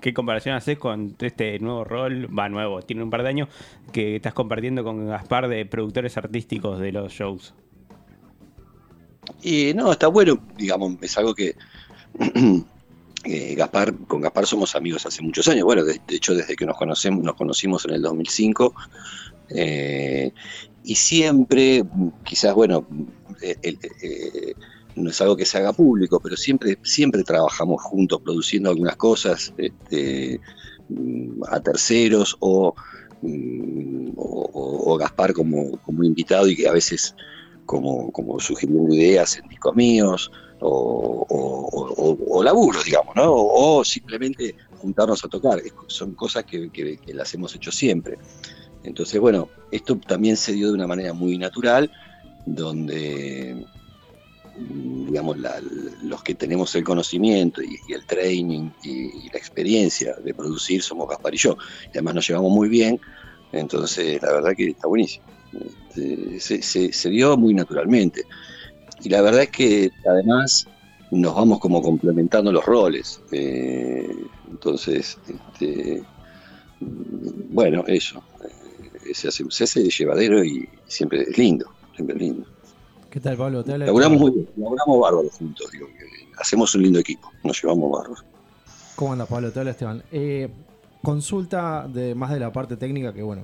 qué 0.00 0.12
comparación 0.12 0.56
haces 0.56 0.78
con 0.78 1.14
este 1.20 1.60
nuevo 1.60 1.84
rol, 1.84 2.26
va 2.36 2.48
nuevo, 2.48 2.82
tiene 2.82 3.04
un 3.04 3.10
par 3.10 3.22
de 3.22 3.28
años, 3.28 3.48
que 3.92 4.16
estás 4.16 4.34
compartiendo 4.34 4.82
con 4.82 5.06
Gaspar 5.06 5.46
de 5.46 5.64
productores 5.64 6.16
artísticos 6.16 6.80
de 6.80 6.90
los 6.90 7.12
shows. 7.12 7.54
Y 9.42 9.72
no, 9.74 9.92
está 9.92 10.08
bueno, 10.08 10.38
digamos, 10.56 10.96
es 11.00 11.16
algo 11.18 11.34
que 11.34 11.56
Gaspar, 13.56 13.94
con 14.06 14.20
Gaspar 14.20 14.46
somos 14.46 14.74
amigos 14.74 15.06
hace 15.06 15.22
muchos 15.22 15.46
años, 15.48 15.64
bueno, 15.64 15.84
de, 15.84 16.00
hecho 16.08 16.34
desde 16.34 16.56
que 16.56 16.66
nos 16.66 16.76
conocemos, 16.76 17.24
nos 17.24 17.36
conocimos 17.36 17.84
en 17.84 17.92
el 17.92 18.02
2005, 18.02 18.74
eh, 19.50 20.32
y 20.84 20.94
siempre, 20.94 21.84
quizás, 22.24 22.54
bueno, 22.54 22.86
eh, 23.42 24.54
no 24.94 25.10
es 25.10 25.20
algo 25.20 25.36
que 25.36 25.44
se 25.44 25.58
haga 25.58 25.72
público, 25.72 26.20
pero 26.20 26.36
siempre, 26.36 26.78
siempre 26.82 27.22
trabajamos 27.22 27.82
juntos 27.82 28.20
produciendo 28.22 28.70
algunas 28.70 28.96
cosas 28.96 29.52
este, 29.56 30.40
a 31.48 31.60
terceros 31.60 32.36
o, 32.40 32.74
o, 34.16 34.96
Gaspar 34.98 35.32
como, 35.32 35.78
como, 35.78 36.04
invitado 36.04 36.48
y 36.48 36.56
que 36.56 36.68
a 36.68 36.72
veces 36.72 37.14
como, 37.70 38.10
como 38.10 38.40
sugiriendo 38.40 38.92
ideas 38.92 39.38
en 39.38 39.48
discos 39.48 39.76
míos 39.76 40.32
o, 40.58 41.24
o, 41.28 42.42
laburo, 42.42 42.82
digamos, 42.82 43.14
¿no? 43.14 43.32
O, 43.32 43.84
simplemente 43.84 44.56
juntarnos 44.78 45.24
a 45.24 45.28
tocar. 45.28 45.62
Son 45.86 46.14
cosas 46.14 46.44
que, 46.44 46.98
las 47.14 47.32
hemos 47.32 47.54
hecho 47.54 47.70
siempre. 47.70 48.18
Entonces, 48.82 49.20
bueno, 49.20 49.48
esto 49.70 49.96
también 49.98 50.36
se 50.36 50.52
dio 50.52 50.66
de 50.66 50.74
una 50.74 50.88
manera 50.88 51.12
muy 51.12 51.38
natural, 51.38 51.92
donde, 52.44 53.64
digamos, 55.06 55.36
los 56.02 56.24
que 56.24 56.34
tenemos 56.34 56.74
el 56.74 56.82
conocimiento 56.82 57.62
y, 57.62 57.92
el 57.92 58.04
training 58.04 58.70
y, 58.82 59.30
la 59.30 59.38
experiencia 59.38 60.16
de 60.16 60.34
producir 60.34 60.82
somos 60.82 61.08
Gaspar 61.08 61.34
y 61.36 61.38
yo. 61.38 61.56
Y 61.86 61.90
además 61.90 62.16
nos 62.16 62.26
llevamos 62.26 62.50
muy 62.50 62.68
bien, 62.68 63.00
entonces 63.52 64.20
la 64.20 64.32
verdad 64.32 64.56
que 64.56 64.70
está 64.70 64.88
buenísimo. 64.88 65.39
Este, 65.52 66.92
se, 66.92 67.10
dio 67.10 67.36
muy 67.36 67.54
naturalmente. 67.54 68.24
Y 69.02 69.08
la 69.08 69.22
verdad 69.22 69.42
es 69.42 69.50
que 69.50 69.90
además 70.08 70.66
nos 71.10 71.34
vamos 71.34 71.58
como 71.58 71.82
complementando 71.82 72.52
los 72.52 72.64
roles. 72.64 73.20
Eh, 73.32 74.08
entonces, 74.50 75.18
este, 75.28 76.02
bueno, 76.80 77.84
eso 77.86 78.22
se 79.14 79.28
hace, 79.28 79.44
se 79.50 79.64
hace 79.64 79.88
llevadero 79.88 80.44
y 80.44 80.68
siempre 80.86 81.22
es 81.22 81.38
lindo, 81.38 81.66
siempre 81.94 82.16
es 82.16 82.22
lindo. 82.22 82.46
¿Qué 83.10 83.20
tal, 83.20 83.36
Pablo? 83.36 83.64
¿Te 83.64 83.76
laburamos 83.76 84.20
muy 84.20 84.30
bien, 84.30 84.48
laburamos 84.56 85.00
bárbaros 85.00 85.32
juntos, 85.32 85.70
digo, 85.72 85.88
hacemos 86.38 86.74
un 86.74 86.82
lindo 86.82 86.98
equipo, 86.98 87.30
nos 87.42 87.60
llevamos 87.60 87.90
bárbaros. 87.90 88.24
¿Cómo 88.94 89.12
andas, 89.12 89.28
Pablo? 89.28 89.50
Te 89.50 89.58
habla 89.58 89.72
Esteban. 89.72 90.02
Eh, 90.12 90.48
consulta 91.02 91.88
de 91.88 92.14
más 92.14 92.30
de 92.30 92.40
la 92.40 92.52
parte 92.52 92.76
técnica, 92.76 93.12
que 93.12 93.22
bueno, 93.22 93.42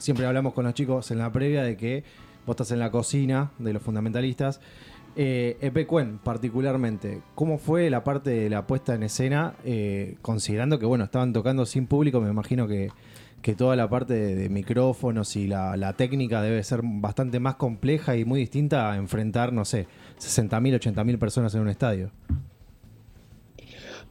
siempre 0.00 0.26
hablamos 0.26 0.52
con 0.52 0.64
los 0.64 0.74
chicos 0.74 1.10
en 1.10 1.18
la 1.18 1.30
previa 1.30 1.62
de 1.62 1.76
que 1.76 2.02
vos 2.46 2.54
estás 2.54 2.72
en 2.72 2.80
la 2.80 2.90
cocina 2.90 3.52
de 3.58 3.72
los 3.72 3.82
fundamentalistas. 3.82 4.60
Eh, 5.16 5.56
Epecuen, 5.60 6.18
particularmente, 6.18 7.22
¿cómo 7.34 7.58
fue 7.58 7.90
la 7.90 8.04
parte 8.04 8.30
de 8.30 8.50
la 8.50 8.66
puesta 8.66 8.94
en 8.94 9.04
escena? 9.04 9.54
Eh, 9.64 10.16
considerando 10.22 10.78
que, 10.78 10.86
bueno, 10.86 11.04
estaban 11.04 11.32
tocando 11.32 11.66
sin 11.66 11.86
público, 11.86 12.20
me 12.20 12.30
imagino 12.30 12.66
que 12.66 12.90
que 13.42 13.54
toda 13.54 13.76
la 13.76 13.88
parte 13.88 14.14
de, 14.14 14.48
micrófonos 14.48 15.36
y 15.36 15.46
la, 15.46 15.94
técnica 15.96 16.42
debe 16.42 16.62
ser 16.62 16.80
bastante 16.82 17.40
más 17.40 17.54
compleja 17.56 18.16
y 18.16 18.24
muy 18.24 18.40
distinta 18.40 18.92
a 18.92 18.96
enfrentar, 18.96 19.52
no 19.52 19.64
sé, 19.64 19.86
60.000, 20.18 20.78
80.000 20.94 21.18
personas 21.18 21.54
en 21.54 21.62
un 21.62 21.68
estadio. 21.68 22.10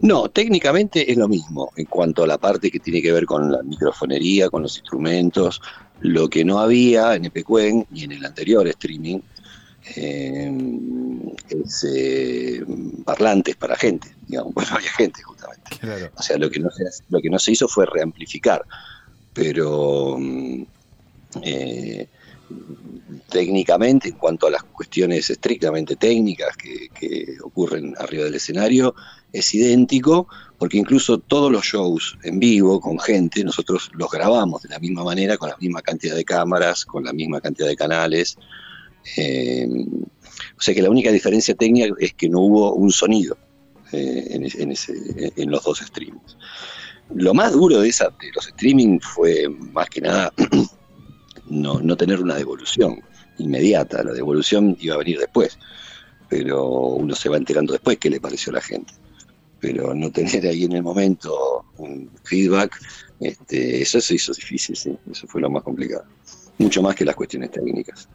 No, 0.02 0.30
técnicamente 0.30 1.12
es 1.12 1.18
lo 1.18 1.28
mismo 1.28 1.72
en 1.76 1.86
cuanto 1.86 2.24
a 2.24 2.28
la 2.28 2.38
parte 2.38 2.72
que 2.72 2.80
tiene 2.80 3.02
que 3.02 3.12
ver 3.12 3.26
con 3.26 3.52
la 3.52 3.62
microfonería, 3.64 4.50
con 4.50 4.64
los 4.64 4.78
instrumentos. 4.78 5.62
Lo 6.02 6.30
que 6.30 6.46
no 6.46 6.60
había 6.60 7.16
en 7.16 7.26
Epecuen 7.26 7.86
ni 7.90 8.04
en 8.04 8.14
el 8.14 8.26
anterior 8.26 8.66
streaming 8.68 9.20
eh, 9.96 10.52
es 11.50 11.86
eh, 11.94 12.64
parlantes 13.04 13.56
para 13.58 13.76
gente, 13.76 14.16
digamos, 14.28 14.54
bueno, 14.56 14.70
había 14.74 14.92
gente 14.92 15.22
justamente. 15.22 16.10
O 16.16 16.22
sea, 16.22 16.38
lo 16.38 16.50
que, 16.50 16.60
no 16.60 16.70
se, 16.72 16.84
lo 17.10 17.20
que 17.20 17.30
no 17.30 17.40
se 17.40 17.52
hizo 17.52 17.68
fue 17.68 17.86
reamplificar 17.86 18.64
pero 19.34 20.18
mm, 20.20 20.64
eh, 21.44 22.10
técnicamente, 23.30 24.10
en 24.10 24.16
cuanto 24.16 24.48
a 24.48 24.52
las 24.52 24.64
cuestiones 24.64 25.30
estrictamente 25.30 25.96
técnicas 25.96 26.56
que, 26.58 26.90
ocurren 27.44 27.94
arriba 28.00 28.26
del 28.26 28.36
escenario, 28.36 28.96
es 29.32 29.54
idéntico, 29.54 30.28
porque 30.58 30.78
incluso 30.78 31.20
todos 31.20 31.52
los 31.52 31.64
shows 31.64 32.18
en 32.24 32.40
vivo 32.40 32.82
con 32.82 33.00
gente, 33.00 33.44
nosotros 33.44 33.90
los 33.94 34.10
grabamos 34.10 34.64
de 34.64 34.70
la 34.70 34.80
misma 34.80 35.04
manera, 35.04 35.38
con 35.38 35.50
la 35.50 35.58
misma 35.58 35.82
cantidad 35.82 36.16
de 36.16 36.26
cámaras, 36.26 36.86
con 36.86 37.04
la 37.04 37.14
misma 37.14 37.40
cantidad 37.40 37.68
de 37.68 37.76
canales. 37.76 38.38
Eh, 39.18 39.68
o 40.58 40.62
sea 40.62 40.74
que 40.74 40.82
la 40.82 40.90
única 40.90 41.12
diferencia 41.12 41.56
técnica 41.56 41.94
es 42.00 42.14
que 42.14 42.30
no 42.30 42.42
hubo 42.42 42.74
un 42.74 42.92
sonido 42.92 43.38
eh, 43.92 44.40
en, 45.36 45.52
los 45.52 45.64
dos 45.64 45.80
streams. 45.80 46.38
Lo 47.14 47.34
más 47.34 47.54
duro 47.54 47.82
de, 47.82 47.90
esa, 47.90 48.06
de 48.06 48.32
los 48.36 48.48
streaming 48.48 49.00
fue 49.00 49.48
más 49.50 49.90
que 49.90 50.02
nada 50.02 50.34
no, 51.50 51.98
tener 51.98 52.22
una 52.22 52.36
devolución 52.36 53.02
inmediata. 53.38 54.04
La 54.04 54.14
devolución 54.14 54.78
iba 54.80 54.96
a 54.96 55.00
venir 55.00 55.20
después, 55.20 55.58
pero 56.30 56.68
uno 56.68 57.16
se 57.16 57.30
va 57.30 57.38
enterando 57.38 57.74
después 57.74 57.98
qué 57.98 58.10
le 58.10 58.20
pareció 58.20 58.52
a 58.52 58.56
la 58.56 58.62
gente. 58.62 58.94
Pero 59.60 59.94
no 59.94 60.12
tener 60.12 60.48
ahí 60.48 60.64
en 60.64 60.74
el 60.74 60.84
momento 60.84 61.66
un 61.78 62.10
feedback, 62.24 62.80
este, 63.20 63.82
eso 63.82 64.00
se 64.00 64.16
hizo 64.16 64.32
difícil, 64.34 64.76
sí, 64.76 64.98
eso 65.12 65.28
fue 65.28 65.42
lo 65.42 65.50
más 65.50 65.64
complicado. 65.64 66.06
Mucho 66.58 66.82
más 66.82 66.96
que 66.96 67.06
las 67.06 67.16
cuestiones 67.16 67.52
técnicas. 67.52 68.08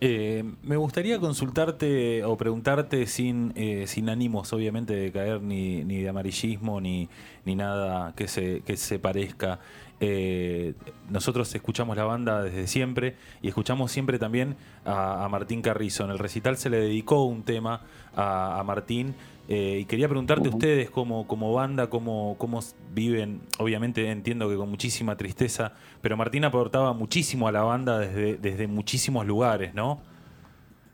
Eh, 0.00 0.44
me 0.62 0.76
gustaría 0.76 1.18
consultarte 1.18 2.22
o 2.22 2.36
preguntarte 2.36 3.06
sin, 3.06 3.52
eh, 3.56 3.84
sin 3.88 4.08
ánimos, 4.08 4.52
obviamente, 4.52 4.94
de 4.94 5.10
caer 5.10 5.42
ni, 5.42 5.82
ni 5.82 6.02
de 6.02 6.08
amarillismo 6.08 6.80
ni, 6.80 7.08
ni 7.44 7.56
nada 7.56 8.14
que 8.14 8.28
se, 8.28 8.60
que 8.64 8.76
se 8.76 9.00
parezca. 9.00 9.58
Eh, 10.00 10.74
nosotros 11.10 11.52
escuchamos 11.54 11.96
la 11.96 12.04
banda 12.04 12.42
desde 12.42 12.66
siempre 12.66 13.16
y 13.42 13.48
escuchamos 13.48 13.90
siempre 13.90 14.18
también 14.18 14.56
a, 14.84 15.26
Martín 15.30 15.62
Carrizo. 15.62 16.04
En 16.04 16.10
el 16.10 16.18
recital 16.18 16.56
se 16.56 16.70
le 16.70 16.78
dedicó 16.78 17.24
un 17.24 17.42
tema 17.42 17.82
a, 18.14 18.60
a 18.60 18.64
Martín 18.64 19.14
eh, 19.50 19.78
y 19.80 19.84
quería 19.86 20.08
preguntarte 20.08 20.50
ustedes 20.50 20.90
como, 20.90 21.26
como 21.26 21.54
banda, 21.54 21.88
cómo, 21.88 22.36
cómo 22.36 22.60
viven, 22.92 23.40
obviamente 23.58 24.10
entiendo 24.10 24.46
que 24.50 24.56
con 24.56 24.68
muchísima 24.68 25.16
tristeza, 25.16 25.72
pero 26.02 26.18
Martín 26.18 26.44
aportaba 26.44 26.92
muchísimo 26.92 27.48
a 27.48 27.52
la 27.52 27.62
banda 27.62 27.98
desde, 27.98 28.36
desde 28.36 28.66
muchísimos 28.66 29.26
lugares, 29.26 29.72
¿no? 29.72 30.02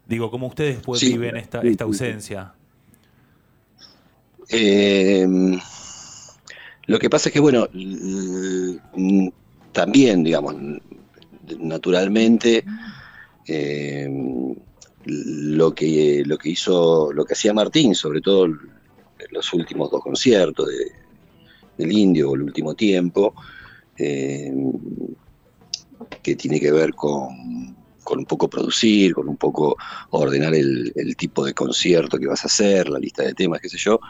Digo, 0.07 0.31
¿cómo 0.31 0.47
ustedes 0.47 0.83
viven 1.03 1.37
esta, 1.37 1.63
esta 1.63 1.83
ausencia? 1.83 2.55
Eh, 4.51 5.27
lo 6.87 6.99
que 6.99 7.11
pasa 7.11 7.29
es 7.29 7.33
que, 7.33 7.41
bueno, 7.41 7.69
también, 9.73 10.23
digamos, 10.23 10.55
naturalmente, 11.59 12.65
eh, 13.47 14.09
lo 15.07 15.75
que, 15.75 16.23
lo 16.25 16.39
que 16.39 16.51
hizo, 16.51 17.13
lo 17.13 17.25
que 17.25 17.35
hacía 17.35 17.53
Martín, 17.53 17.95
sobre 17.95 18.21
todo 18.21 18.49
los 19.31 19.53
últimos 19.53 19.91
dos 19.91 20.03
conciertos 20.03 20.69
de, 20.69 20.93
del 21.77 21.93
Indio, 21.93 22.35
el 22.35 22.43
último 22.43 22.75
tiempo, 22.75 23.35
eh, 23.99 24.53
que 26.23 26.37
tiene 26.37 26.61
que 26.61 26.73
ver 26.73 26.95
con, 26.95 27.77
con, 28.03 28.19
un 28.19 28.25
poco 28.25 28.49
producir, 28.49 29.15
con 29.15 29.29
un 29.29 29.37
poco 29.37 29.77
ordenar 30.11 30.55
el, 30.55 30.93
tipo 31.17 31.45
de 31.45 31.55
concierto 31.55 32.19
que 32.19 32.27
vas 32.27 32.45
a 32.45 32.49
hacer, 32.49 32.89
la 32.89 32.99
lista 32.99 33.23
de 33.23 33.35
temas, 33.35 33.61
qué 33.61 33.69
sé 33.69 33.79
yo, 33.79 34.01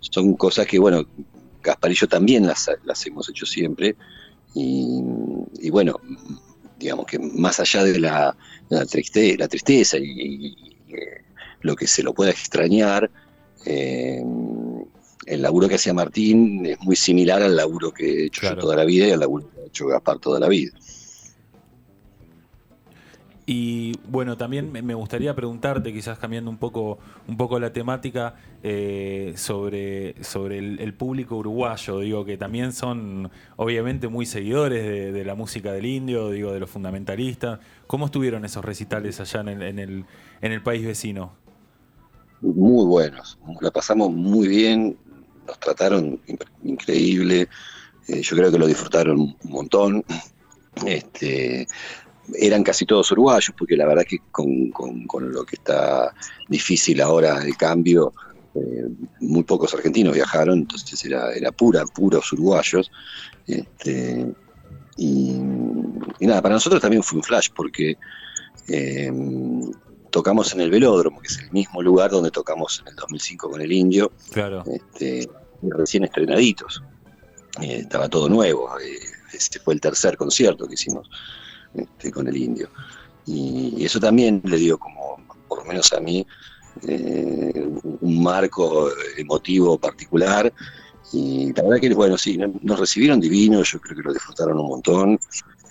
son 0.00 0.34
cosas 0.34 0.66
que, 0.66 0.78
bueno, 0.78 1.06
Gaspar 1.62 1.90
y 1.90 1.94
yo 1.94 2.06
también 2.08 2.46
las, 2.46 2.70
las 2.84 3.06
hemos 3.06 3.28
hecho 3.28 3.46
siempre, 3.46 3.96
y, 4.54 5.00
y 5.60 5.70
bueno, 5.70 6.00
digamos 6.78 7.06
que 7.06 7.18
más 7.18 7.60
allá 7.60 7.84
de 7.84 7.98
la, 7.98 8.36
la, 8.68 8.86
la 9.38 9.48
tristeza 9.48 9.98
y, 9.98 10.56
eh, 10.88 11.22
lo 11.60 11.74
que 11.74 11.86
se 11.86 12.02
lo 12.02 12.14
pueda 12.14 12.30
extrañar, 12.30 13.10
eh, 13.66 14.22
el 15.26 15.42
laburo 15.42 15.68
que 15.68 15.74
hacía 15.74 15.92
Martín 15.92 16.64
es 16.64 16.80
muy 16.80 16.96
similar 16.96 17.42
al 17.42 17.56
laburo 17.56 17.92
que 17.92 18.06
he 18.06 18.26
hecho 18.26 18.40
Claro. 18.40 18.56
yo 18.56 18.62
toda 18.62 18.76
la 18.76 18.84
vida 18.84 19.06
y 19.08 19.10
al 19.10 19.20
laburo 19.20 19.50
que 19.50 19.60
ha 19.60 19.64
hecho 19.66 19.86
Gaspar 19.86 20.18
toda 20.18 20.40
la 20.40 20.48
vida. 20.48 20.72
Y 23.50 23.94
bueno, 24.06 24.36
también 24.36 24.70
me 24.70 24.92
gustaría 24.92 25.34
preguntarte, 25.34 25.90
quizás 25.90 26.18
cambiando 26.18 26.50
un 26.50 26.58
poco, 26.58 26.98
un 27.26 27.38
poco 27.38 27.58
la 27.58 27.72
temática, 27.72 28.34
eh, 28.62 29.32
sobre, 29.38 30.22
sobre 30.22 30.58
el, 30.58 30.92
público 30.92 31.36
uruguayo. 31.36 32.00
Digo, 32.00 32.26
que 32.26 32.36
también 32.36 32.74
son 32.74 33.30
obviamente 33.56 34.08
muy 34.08 34.26
seguidores 34.26 35.14
de, 35.14 35.24
la 35.24 35.34
música 35.34 35.72
del 35.72 35.86
indio, 35.86 36.28
digo, 36.28 36.52
de 36.52 36.60
los 36.60 36.68
fundamentalistas. 36.68 37.60
¿Cómo 37.86 38.04
estuvieron 38.04 38.44
esos 38.44 38.62
recitales 38.62 39.18
allá 39.18 39.40
en 39.40 39.48
el, 39.48 39.62
en 39.62 39.78
el, 39.78 40.04
en 40.42 40.52
el 40.52 40.62
país 40.62 40.84
vecino? 40.84 41.32
Muy 42.42 42.84
buenos, 42.84 43.38
la 43.62 43.70
pasamos 43.70 44.12
muy 44.12 44.46
bien, 44.46 44.98
nos 45.46 45.58
trataron 45.58 46.20
in- 46.26 46.38
increíble, 46.64 47.48
eh, 48.08 48.20
yo 48.20 48.36
creo 48.36 48.52
que 48.52 48.58
lo 48.58 48.66
disfrutaron 48.66 49.20
un 49.20 49.36
montón. 49.44 50.04
Este, 50.86 51.66
eran 52.34 52.62
casi 52.62 52.84
todos 52.86 53.10
uruguayos, 53.12 53.54
porque 53.56 53.76
la 53.76 53.86
verdad 53.86 54.04
que 54.08 54.18
con, 54.30 54.70
con- 54.70 55.06
con 55.06 55.30
lo 55.32 55.44
que 55.44 55.56
está 55.56 56.12
difícil 56.48 57.00
ahora 57.00 57.42
el 57.42 57.56
cambio, 57.56 58.12
eh, 58.54 58.84
muy 59.20 59.44
pocos 59.44 59.72
argentinos 59.74 60.14
viajaron, 60.14 60.58
entonces 60.58 61.04
era, 61.04 61.32
era 61.32 61.52
pura, 61.52 61.84
puros 61.86 62.32
uruguayos. 62.32 62.90
Este, 63.46 64.26
y, 64.96 65.30
y 66.18 66.26
nada, 66.26 66.42
para 66.42 66.54
nosotros 66.54 66.80
también 66.82 67.02
fue 67.02 67.18
un 67.18 67.22
flash, 67.24 67.48
porque 67.54 67.96
eh, 68.68 69.12
tocamos 70.10 70.52
en 70.54 70.60
el 70.60 70.70
velódromo, 70.70 71.20
que 71.20 71.28
es 71.28 71.38
el 71.38 71.50
mismo 71.52 71.82
lugar 71.82 72.10
donde 72.10 72.30
tocamos 72.30 72.80
en 72.82 72.88
el 72.88 72.96
2005 72.96 73.50
con 73.50 73.60
el 73.60 73.72
Indio, 73.72 74.12
Claro. 74.32 74.64
este, 74.66 75.28
recién 75.62 76.04
estrenaditos. 76.04 76.82
Eh, 77.62 77.78
estaba 77.80 78.08
todo 78.08 78.28
nuevo. 78.28 78.68
este 79.32 79.58
fue 79.60 79.74
el 79.74 79.80
tercer 79.80 80.16
concierto 80.16 80.66
que 80.66 80.74
hicimos 80.74 81.08
este, 81.74 82.10
con 82.10 82.28
el 82.28 82.36
Indio. 82.36 82.68
Y, 83.26 83.84
eso 83.84 84.00
también 84.00 84.40
le 84.44 84.56
dio 84.56 84.78
como, 84.78 85.18
por 85.48 85.58
lo 85.58 85.64
menos 85.64 85.92
a 85.92 86.00
mí, 86.00 86.26
eh, 86.86 87.68
un 88.00 88.22
marco 88.22 88.90
emotivo 89.16 89.78
particular. 89.78 90.52
Y 91.12 91.52
la 91.54 91.62
verdad 91.62 91.80
que, 91.80 91.94
bueno, 91.94 92.18
sí, 92.18 92.36
no- 92.36 92.52
nos 92.62 92.78
recibieron 92.80 93.20
divinos, 93.20 93.70
yo 93.70 93.80
creo 93.80 93.96
que 93.96 94.02
lo 94.02 94.12
disfrutaron 94.12 94.58
un 94.58 94.68
montón. 94.68 95.18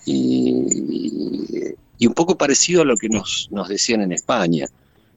Y, 0.05 1.75
y 1.97 2.07
un 2.07 2.13
poco 2.13 2.37
parecido 2.37 2.81
a 2.81 2.85
lo 2.85 2.95
que 2.95 3.09
nos, 3.09 3.47
nos 3.51 3.67
decían 3.67 4.01
en 4.01 4.11
España, 4.11 4.67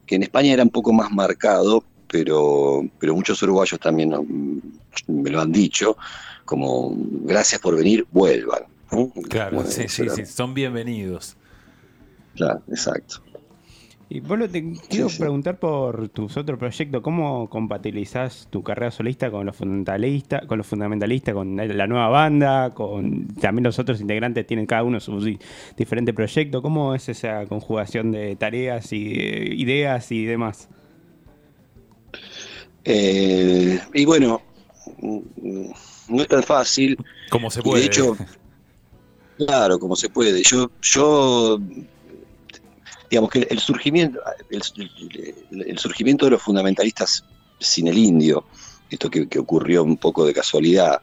que 0.06 0.16
en 0.16 0.22
España 0.22 0.52
era 0.52 0.62
un 0.62 0.70
poco 0.70 0.92
más 0.92 1.10
marcado, 1.10 1.84
pero, 2.08 2.82
pero 2.98 3.14
muchos 3.14 3.42
uruguayos 3.42 3.78
también 3.78 4.12
me 5.06 5.30
lo 5.30 5.40
han 5.40 5.52
dicho, 5.52 5.96
como 6.44 6.92
gracias 6.96 7.60
por 7.60 7.76
venir, 7.76 8.06
vuelvan. 8.10 8.64
¿No? 8.92 9.12
Claro, 9.28 9.56
Bueno, 9.56 9.70
sí, 9.70 9.88
sí, 9.88 10.08
sí, 10.10 10.26
son 10.26 10.52
bienvenidos. 10.54 11.36
Claro, 12.34 12.62
exacto. 12.68 13.22
Y 14.12 14.20
Pablo, 14.22 14.48
te 14.50 14.72
quiero 14.88 15.08
sí. 15.08 15.18
preguntar 15.18 15.60
por 15.60 16.08
tus 16.08 16.36
otros 16.36 16.58
proyectos, 16.58 17.00
¿cómo 17.00 17.48
compatibilizás 17.48 18.48
tu 18.50 18.60
carrera 18.64 18.90
solista 18.90 19.30
con 19.30 19.46
los 19.46 19.54
fundamentalistas, 19.54 20.46
con 20.46 20.58
los 20.58 20.66
fundamentalistas, 20.66 21.32
con 21.32 21.56
la 21.56 21.86
nueva 21.86 22.08
banda, 22.08 22.74
con 22.74 23.28
también 23.36 23.62
los 23.64 23.78
otros 23.78 24.00
integrantes 24.00 24.44
tienen 24.48 24.66
cada 24.66 24.82
uno 24.82 24.98
su 24.98 25.20
di- 25.24 25.38
diferente 25.76 26.12
proyecto? 26.12 26.60
¿Cómo 26.60 26.92
es 26.96 27.08
esa 27.08 27.46
conjugación 27.46 28.10
de 28.10 28.34
tareas 28.34 28.92
y 28.92 29.14
de 29.14 29.54
ideas 29.56 30.10
y 30.10 30.24
demás? 30.24 30.68
Eh, 32.84 33.78
y 33.94 34.04
bueno, 34.04 34.42
mm, 35.00 35.70
no 36.08 36.22
es 36.22 36.28
tan 36.28 36.42
fácil. 36.42 36.98
Como 37.28 37.50
se 37.50 37.62
Y 37.62 37.70
puede. 37.70 37.82
de 37.82 37.86
hecho, 37.86 38.18
claro, 39.46 39.78
como 39.78 39.96
se 39.96 40.08
puede. 40.08 40.42
Yo, 40.42 40.70
yo 40.82 41.58
digamos 43.10 43.30
que 43.30 43.46
el 43.50 43.58
surgimiento, 43.58 44.20
el, 44.50 45.78
surgimiento 45.78 46.26
de 46.26 46.32
los 46.32 46.42
fundamentalistas 46.42 47.24
sin 47.58 47.88
el 47.88 47.98
indio, 47.98 48.44
esto 48.88 49.10
que, 49.10 49.28
que 49.28 49.38
ocurrió 49.38 49.82
un 49.82 49.96
poco 49.96 50.24
de 50.24 50.32
casualidad, 50.32 51.00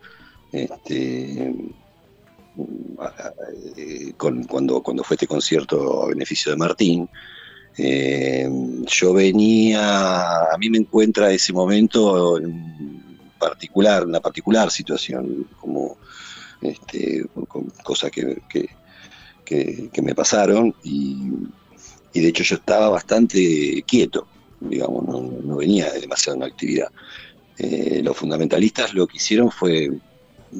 este, 0.51 1.53
eh, 3.75 4.13
con, 4.15 4.43
cuando, 4.45 4.81
cuando 4.81 5.03
fue 5.03 5.15
este 5.15 5.27
concierto 5.27 6.03
a 6.03 6.07
beneficio 6.07 6.51
de 6.51 6.57
Martín, 6.57 7.09
eh, 7.77 8.49
yo 8.87 9.13
venía, 9.13 10.51
a 10.51 10.57
mí 10.57 10.69
me 10.69 10.79
encuentra 10.79 11.31
ese 11.31 11.53
momento 11.53 12.39
en 12.39 13.03
particular, 13.37 14.05
una 14.05 14.19
particular 14.19 14.71
situación, 14.71 15.47
como 15.59 15.97
este, 16.61 17.23
con, 17.47 17.67
cosas 17.83 18.11
que, 18.11 18.43
que- 18.47 18.67
me 20.01 20.13
pasaron 20.13 20.73
y, 20.83 21.29
de 22.13 22.27
hecho 22.27 22.43
yo 22.43 22.55
estaba 22.55 22.89
bastante 22.89 23.83
quieto, 23.87 24.27
digamos, 24.59 25.05
no, 25.05 25.57
venía 25.57 25.91
de 25.91 26.01
demasiada 26.01 26.45
actividad. 26.45 26.87
Eh, 27.57 28.01
los 28.03 28.15
fundamentalistas 28.17 28.93
lo 28.93 29.07
que 29.07 29.17
hicieron 29.17 29.51
fue, 29.51 29.89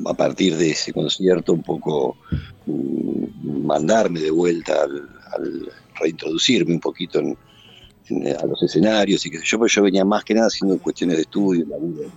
a 0.06 0.14
partir 0.14 0.56
de 0.56 0.72
ese 0.72 0.94
concierto, 0.94 1.54
un 1.54 1.64
poco 1.64 2.18
mm, 2.66 3.66
mandarme 3.66 4.20
de 4.20 4.32
vuelta 4.32 4.84
al, 4.84 5.72
reintroducirme 6.00 6.74
un 6.74 6.80
poquito 6.80 7.20
a 7.20 8.46
los 8.46 8.64
escenarios 8.64 9.26
y 9.26 9.32
qué 9.32 9.40
sé 9.40 9.46
yo, 9.46 9.58
porque 9.58 9.74
yo 9.74 9.82
venía 9.82 10.06
más 10.06 10.24
que 10.24 10.34
nada 10.36 10.48
haciendo 10.48 10.78
cuestiones 10.80 11.18
de 11.18 11.24
estudio, 11.24 11.66
laburo, 11.68 12.12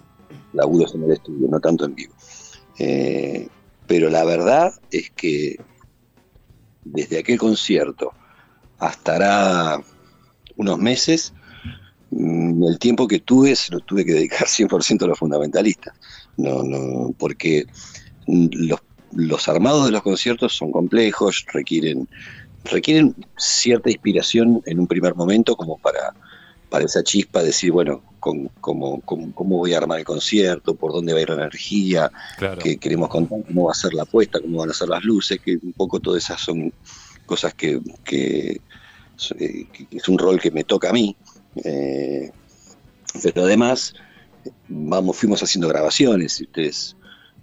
laburos 0.53 0.95
en 0.95 1.05
el 1.05 1.13
estudio, 1.13 1.49
no 1.49 1.59
tanto 1.61 1.87
en 1.87 1.95
vivo. 1.95 2.15
Eh, 2.79 3.49
pero 3.91 4.09
la 4.09 4.25
verdad 4.25 4.73
es 4.93 5.11
que 5.11 5.57
desde 6.85 7.19
aquel 7.19 7.41
concierto 7.41 8.13
hasta 8.79 9.83
unos 10.55 10.79
meses, 10.79 11.33
mm, 12.13 12.63
el 12.63 12.79
tiempo 12.79 13.09
que 13.09 13.19
tuve 13.19 13.57
se 13.57 13.73
lo 13.73 13.81
tuve 13.81 14.05
que 14.05 14.13
dedicar 14.13 14.47
100% 14.47 15.03
a 15.03 15.09
los 15.09 15.19
fundamentalistas. 15.19 15.93
No, 16.37 16.63
no, 16.63 17.13
porque 17.19 17.67
los, 18.29 18.79
los 19.11 19.49
armados 19.49 19.87
de 19.87 19.91
los 19.91 20.03
conciertos 20.03 20.53
son 20.53 20.71
complejos, 20.71 21.45
requieren, 21.53 22.09
requieren 22.67 23.17
cierta 23.39 23.91
inspiración 23.91 24.63
en 24.67 24.79
un 24.79 24.87
primer 24.87 25.17
momento 25.17 25.57
como 25.57 25.79
para, 25.79 26.15
para 26.69 26.85
esa 26.85 27.03
chispa 27.03 27.43
decir, 27.43 27.73
bueno, 27.73 28.05
con, 28.21 28.49
cómo, 28.61 29.01
cómo- 29.01 29.35
cómo 29.35 29.57
voy 29.59 29.75
a 29.75 29.79
armar 29.79 29.99
el 29.99 30.05
concierto, 30.05 30.75
por 30.75 30.93
dónde 30.93 31.13
va 31.13 31.19
a 31.19 31.23
ir 31.23 31.29
la 31.31 31.35
energía, 31.37 32.13
Claro. 32.39 32.59
que 32.63 32.77
queremos 32.77 33.09
contar 33.09 33.41
cómo 33.47 33.65
va 33.65 33.73
a 33.73 33.75
ser 33.75 33.95
la 33.95 34.05
puesta, 34.05 34.41
cómo 34.41 34.59
van 34.61 34.71
a 34.71 34.75
ser 34.75 34.89
las 34.89 35.03
luces, 35.03 35.41
que 35.41 35.59
un 35.63 35.73
poco 35.73 35.99
todas 36.01 36.23
esas 36.25 36.41
son 36.41 36.73
cosas 37.27 37.55
que, 37.55 37.81
que- 38.05 38.61
eh, 39.39 39.67
que 39.73 39.87
es 39.91 40.09
un 40.09 40.19
rol 40.19 40.41
que 40.41 40.51
me 40.51 40.65
toca 40.65 40.91
a 40.91 40.93
mí. 40.93 41.17
Eh, 41.65 42.31
pero 43.23 43.43
además, 43.45 43.93
vamos, 44.69 45.17
fuimos 45.17 45.43
haciendo 45.43 45.69
grabaciones, 45.69 46.41
y 46.41 46.45
ustedes 46.45 46.97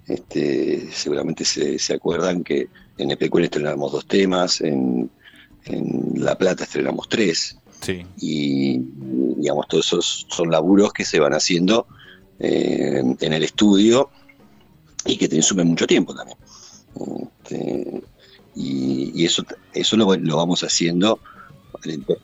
este, 0.08 0.90
seguramente 0.92 1.44
se, 1.44 1.78
se 1.80 1.94
acuerdan 1.94 2.44
que 2.44 2.68
en 2.98 3.12
Epecuén 3.12 3.44
estrenamos 3.46 3.92
dos 3.92 4.08
temas, 4.08 4.62
en, 4.62 5.10
en 5.66 6.12
La 6.16 6.38
Plata 6.38 6.64
estrenamos 6.64 7.10
tres, 7.10 7.58
Y 8.18 8.80
digamos, 9.38 9.68
todos 9.68 9.86
esos 9.86 10.26
son 10.30 10.52
laburos 10.52 10.92
que 10.94 11.06
se 11.06 11.20
van 11.20 11.34
haciendo 11.34 11.88
eh, 12.40 13.02
en 13.20 13.34
el 13.34 13.44
estudio 13.44 14.10
y 15.06 15.18
que 15.18 15.28
te 15.28 15.36
insumen 15.36 15.68
mucho 15.68 15.88
tiempo 15.88 16.14
también. 16.14 16.38
Este, 17.44 18.04
y, 18.56 19.12
y 19.16 19.26
eso, 19.26 19.44
eso 19.74 19.98
lo, 19.98 20.16
lo 20.16 20.38
vamos 20.38 20.64
haciendo. 20.64 21.20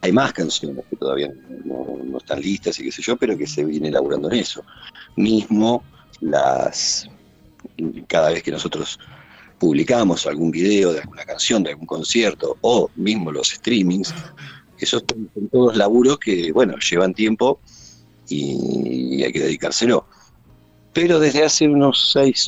Hay 0.01 0.11
más 0.11 0.33
canciones 0.33 0.83
que 0.89 0.95
todavía 0.95 1.31
no, 1.63 1.99
no 2.03 2.17
están 2.17 2.41
listas 2.41 2.79
y 2.79 2.83
qué 2.83 2.91
sé 2.91 3.01
yo, 3.01 3.15
pero 3.17 3.37
que 3.37 3.47
se 3.47 3.63
viene 3.63 3.89
elaborando 3.89 4.31
en 4.31 4.39
eso. 4.39 4.63
Mismo 5.15 5.83
las 6.21 7.07
cada 8.07 8.31
vez 8.31 8.43
que 8.43 8.51
nosotros 8.51 8.99
publicamos 9.59 10.27
algún 10.27 10.51
video 10.51 10.91
de 10.91 11.01
alguna 11.01 11.23
canción, 11.23 11.63
de 11.63 11.71
algún 11.71 11.85
concierto, 11.85 12.57
o 12.61 12.89
mismo 12.95 13.31
los 13.31 13.49
streamings, 13.49 14.13
esos 14.77 15.03
son 15.07 15.49
todos 15.51 15.75
laburos 15.77 16.17
que, 16.19 16.51
bueno, 16.51 16.75
llevan 16.77 17.13
tiempo 17.13 17.61
y 18.27 19.23
hay 19.23 19.31
que 19.31 19.39
dedicárselo. 19.41 20.07
Pero 20.93 21.19
desde 21.19 21.43
hace 21.43 21.67
unos 21.67 22.11
seis, 22.11 22.45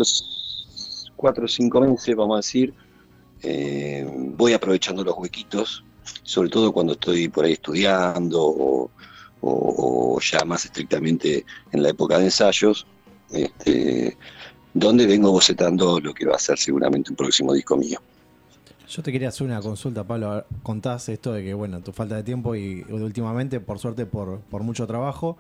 cuatro 1.16 1.46
o 1.46 1.48
cinco 1.48 1.82
meses, 1.82 2.16
vamos 2.16 2.36
a 2.36 2.40
decir, 2.40 2.74
eh, 3.42 4.08
voy 4.38 4.54
aprovechando 4.54 5.04
los 5.04 5.18
huequitos, 5.18 5.84
sobre 6.24 6.50
todo 6.50 6.72
cuando 6.72 6.94
estoy 6.94 7.28
por 7.30 7.46
ahí 7.46 7.54
estudiando 7.54 8.42
o, 8.44 8.92
o- 9.42 10.16
o 10.16 10.20
ya 10.22 10.44
más 10.46 10.66
estrictamente 10.66 11.46
en 11.72 11.84
la 11.84 11.90
época 11.90 12.18
de 12.18 12.26
ensayos, 12.26 12.86
este, 13.32 14.18
donde 14.74 15.08
vengo 15.08 15.32
bocetando 15.32 16.00
lo 16.00 16.14
que 16.14 16.26
va 16.26 16.36
a 16.36 16.40
ser 16.40 16.58
seguramente 16.58 17.12
un 17.12 17.16
próximo 17.16 17.54
disco 17.54 17.78
mío. 17.78 18.00
Yo 18.88 19.02
te 19.02 19.12
quería 19.12 19.30
hacer 19.30 19.48
una 19.48 19.62
consulta, 19.62 20.04
Pablo. 20.04 20.46
Contás 20.64 21.10
esto 21.10 21.34
de 21.34 21.44
que, 21.44 21.54
bueno, 21.54 21.82
tu 21.82 21.92
falta 21.92 22.16
de 22.16 22.24
tiempo 22.24 22.56
y 22.56 22.86
últimamente, 22.90 23.60
por 23.60 23.80
suerte, 23.80 24.06
por, 24.06 24.40
por 24.42 24.64
mucho 24.64 24.86
trabajo. 24.86 25.38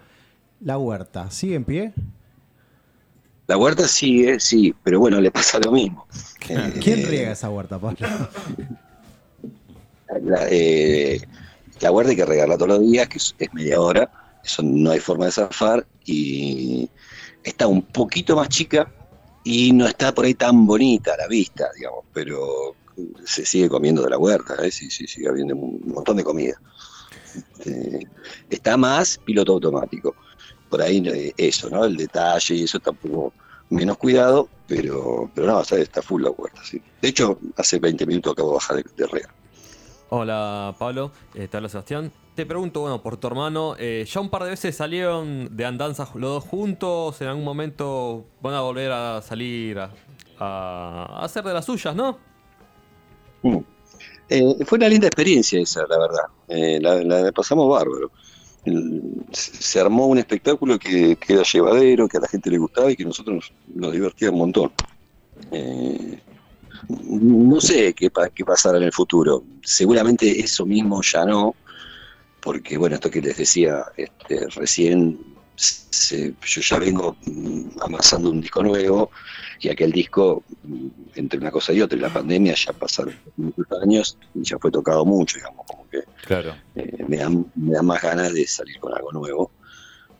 La 0.61 0.77
huerta, 0.77 1.29
¿sigue 1.31 1.55
en 1.55 1.63
pie? 1.63 1.93
La 3.47 3.57
huerta 3.57 3.87
sigue, 3.87 4.39
sí, 4.39 4.73
pero 4.83 4.99
bueno, 4.99 5.21
le 5.21 5.29
pasa 5.29 5.59
lo 5.59 5.71
mismo. 5.71 6.07
Eh, 6.49 6.73
¿Quién 6.81 7.07
riega 7.07 7.31
esa 7.31 7.49
huerta, 7.49 7.77
Pablo? 7.79 7.97
La, 10.21 10.47
eh, 10.49 11.19
la 11.81 11.91
huerta 11.91 12.11
hay 12.11 12.15
que 12.15 12.25
regarla 12.25 12.55
todos 12.55 12.69
los 12.69 12.79
días, 12.79 13.07
que 13.09 13.17
es, 13.17 13.35
es 13.37 13.53
media 13.53 13.81
hora, 13.81 14.09
eso 14.43 14.61
no 14.63 14.91
hay 14.91 14.99
forma 14.99 15.25
de 15.25 15.31
zafar, 15.31 15.85
y 16.05 16.89
está 17.43 17.67
un 17.67 17.81
poquito 17.81 18.35
más 18.35 18.47
chica 18.49 18.89
y 19.43 19.71
no 19.73 19.87
está 19.87 20.13
por 20.13 20.25
ahí 20.25 20.33
tan 20.33 20.65
bonita 20.65 21.13
a 21.13 21.17
la 21.17 21.27
vista, 21.27 21.69
digamos, 21.75 22.05
pero 22.13 22.75
se 23.25 23.45
sigue 23.45 23.69
comiendo 23.69 24.03
de 24.03 24.09
la 24.09 24.17
huerta, 24.17 24.55
¿eh? 24.63 24.71
sí, 24.71 24.89
sí, 24.89 25.07
sigue 25.07 25.27
habiendo 25.27 25.55
un 25.55 25.81
montón 25.85 26.17
de 26.17 26.23
comida. 26.23 26.59
Eh, 27.65 27.99
está 28.49 28.77
más 28.77 29.17
piloto 29.17 29.53
automático. 29.53 30.15
Por 30.69 30.81
ahí 30.81 31.03
eh, 31.07 31.33
eso, 31.37 31.69
¿no? 31.69 31.85
El 31.85 31.97
detalle 31.97 32.55
y 32.55 32.63
eso 32.63 32.77
está 32.77 32.91
un 32.91 32.97
poco 32.97 33.33
menos 33.69 33.97
cuidado, 33.97 34.47
pero, 34.67 35.29
pero 35.33 35.47
no, 35.47 35.61
está, 35.61 36.01
full 36.01 36.23
la 36.23 36.29
huerta, 36.31 36.61
sí. 36.63 36.81
De 37.01 37.09
hecho, 37.09 37.39
hace 37.57 37.79
20 37.79 38.05
minutos 38.05 38.33
acabo 38.33 38.49
de 38.49 38.55
bajar 38.55 38.75
de, 38.77 38.83
de. 38.83 39.27
Hola 40.09 40.75
Pablo, 40.77 41.11
eh, 41.33 41.49
habla 41.51 41.67
Sebastián. 41.67 42.11
Te 42.35 42.45
pregunto, 42.45 42.81
bueno, 42.81 43.01
por 43.01 43.17
tu 43.17 43.27
hermano, 43.27 43.77
ya 43.77 44.19
un 44.19 44.29
par 44.29 44.43
de 44.43 44.49
veces 44.49 44.75
salieron 44.75 45.55
de 45.55 45.65
andanza 45.65 46.03
los 46.15 46.29
dos 46.29 46.43
juntos, 46.43 47.21
en 47.21 47.29
algún 47.29 47.45
momento 47.45 48.25
van 48.41 48.55
a 48.55 48.61
volver 48.61 48.91
a 48.91 49.21
salir 49.21 49.79
a 50.37 51.19
hacer 51.21 51.45
de 51.45 51.53
las 51.53 51.63
suyas, 51.63 51.95
¿no? 51.95 52.34
Mm. 53.45 53.59
Eh, 54.27 54.65
fue 54.65 54.77
una 54.77 54.89
linda 54.89 55.07
experiencia 55.07 55.59
esa, 55.59 55.85
la 55.87 55.99
verdad. 55.99 56.23
Eh, 56.47 56.79
la, 56.81 57.31
pasamos 57.31 57.69
bárbaro. 57.69 58.11
Se 59.31 59.79
armó 59.79 60.07
un 60.07 60.17
espectáculo 60.17 60.79
que, 60.79 61.15
que 61.17 61.33
era 61.33 61.43
llevadero, 61.43 62.07
que 62.07 62.17
a 62.17 62.21
la 62.21 62.27
gente 62.27 62.49
le 62.49 62.57
gustaba 62.57 62.91
y 62.91 62.95
que 62.95 63.05
nosotros 63.05 63.53
nos, 63.67 63.93
divertía 63.93 64.31
un 64.31 64.39
montón. 64.39 64.71
Eh, 65.51 66.19
no 66.89 67.61
sé 67.61 67.93
qué, 67.93 68.11
qué 68.33 68.45
pasará 68.45 68.77
en 68.77 68.85
el 68.85 68.91
futuro. 68.91 69.43
Seguramente 69.63 70.39
eso 70.39 70.65
mismo 70.65 71.03
ya 71.03 71.25
no, 71.25 71.53
porque 72.41 72.77
bueno, 72.77 72.95
esto 72.95 73.11
que 73.11 73.21
les 73.21 73.37
decía 73.37 73.85
este, 73.95 74.47
recién, 74.47 75.19
se- 75.55 76.35
yo 76.41 76.61
ya 76.61 76.79
vengo 76.79 77.17
mm, 77.25 77.69
amasando 77.81 78.29
un 78.31 78.41
disco 78.41 78.61
nuevo 78.63 79.11
y 79.59 79.69
aquel 79.69 79.91
disco, 79.91 80.43
mm, 80.63 80.87
entre 81.15 81.39
una 81.39 81.51
cosa 81.51 81.73
y 81.73 81.81
otra, 81.81 81.97
y 81.97 82.01
la 82.01 82.09
pandemia 82.09 82.53
ya 82.55 82.73
pasaron 82.73 83.19
muchos 83.37 83.65
años 83.81 84.17
y 84.33 84.43
ya 84.43 84.57
fue 84.59 84.71
tocado 84.71 85.05
mucho, 85.05 85.37
digamos, 85.37 85.65
como 85.67 85.87
que 85.89 86.01
Claro. 86.25 86.55
eh, 86.75 87.03
me, 87.07 87.17
dan, 87.17 87.45
me 87.55 87.73
dan 87.73 87.85
más 87.85 88.01
ganas 88.01 88.33
de 88.33 88.45
salir 88.47 88.77
con 88.79 88.93
algo 88.93 89.11
nuevo, 89.11 89.51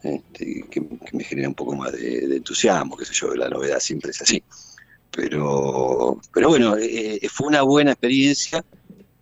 este, 0.02 0.63
que, 0.69 0.82
que 0.88 1.17
me 1.17 1.24
genera 1.24 1.50
un 1.50 1.56
poco 1.56 1.76
más 1.76 1.91
de, 1.93 2.28
de 2.28 2.36
entusiasmo, 2.38 2.95
qué 2.98 3.06
sé 3.06 3.13
yo, 3.13 3.34
la 3.36 3.50
novedad 3.50 3.80
siempre 3.80 4.12
es 4.12 4.21
así. 4.21 4.43
Pero, 5.12 6.19
pero 6.34 6.50
bueno, 6.50 6.78
eh, 6.78 7.19
eh, 7.21 7.30
fue 7.30 7.48
una 7.48 7.62
buena 7.63 7.91
experiencia 7.91 8.62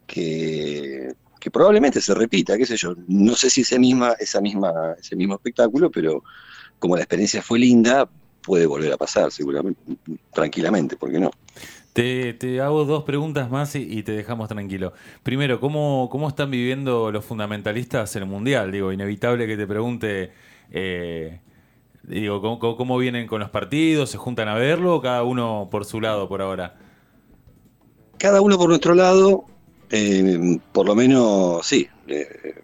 que, 0.08 1.14
que 1.44 1.52
probablemente 1.52 2.00
se 2.00 2.14
repita, 2.14 2.58
qué 2.58 2.66
sé 2.66 2.78
yo, 2.78 2.96
no 3.10 3.36
sé 3.36 3.50
si 3.50 3.62
ese, 3.62 3.78
misma, 3.78 4.14
esa 4.18 4.40
misma, 4.40 4.72
ese 4.98 5.14
mismo 5.18 5.36
espectáculo, 5.36 5.92
pero 5.92 6.24
como 6.80 6.96
la 6.96 7.02
experiencia 7.02 7.42
fue 7.42 7.60
linda, 7.60 8.10
puede 8.42 8.66
volver 8.66 8.94
a 8.94 8.98
pasar 8.98 9.30
seguramente, 9.30 9.82
tranquilamente, 10.32 10.96
¿por 10.96 11.12
qué 11.12 11.20
no? 11.20 11.32
Te, 11.92 12.34
te 12.34 12.62
hago 12.62 12.86
dos 12.86 13.04
preguntas 13.04 13.52
más 13.52 13.76
y, 13.76 13.82
y 13.82 14.04
te 14.04 14.14
dejamos 14.14 14.48
tranquilo. 14.48 14.94
Primero, 15.22 15.60
¿cómo, 15.60 16.08
¿cómo 16.10 16.30
están 16.30 16.50
viviendo 16.50 17.12
los 17.12 17.26
fundamentalistas 17.26 18.16
el 18.16 18.26
Mundial? 18.26 18.72
Digo, 18.72 18.94
inevitable 18.94 19.46
que 19.46 19.58
te 19.58 19.68
pregunte, 19.68 20.32
eh, 20.72 21.42
digo, 22.04 22.40
¿cómo, 22.42 22.58
cómo- 22.58 22.78
cómo 22.78 22.98
vienen 22.98 23.28
con 23.28 23.42
los 23.42 23.50
partidos? 23.50 24.10
¿Se 24.12 24.18
juntan 24.18 24.48
a 24.48 24.56
verlo 24.56 24.96
o 24.96 25.02
cada 25.02 25.24
uno 25.24 25.68
por 25.70 25.84
su 25.84 26.00
lado 26.00 26.30
por 26.30 26.42
ahora? 26.42 26.78
cada 28.18 28.40
uno 28.42 28.58
por 28.58 28.70
nuestro 28.70 28.94
lado, 28.96 29.46
eh, 29.96 30.60
por 30.72 30.88
lo 30.88 30.96
menos 30.96 31.68
sí, 31.68 31.88
eh, 32.08 32.56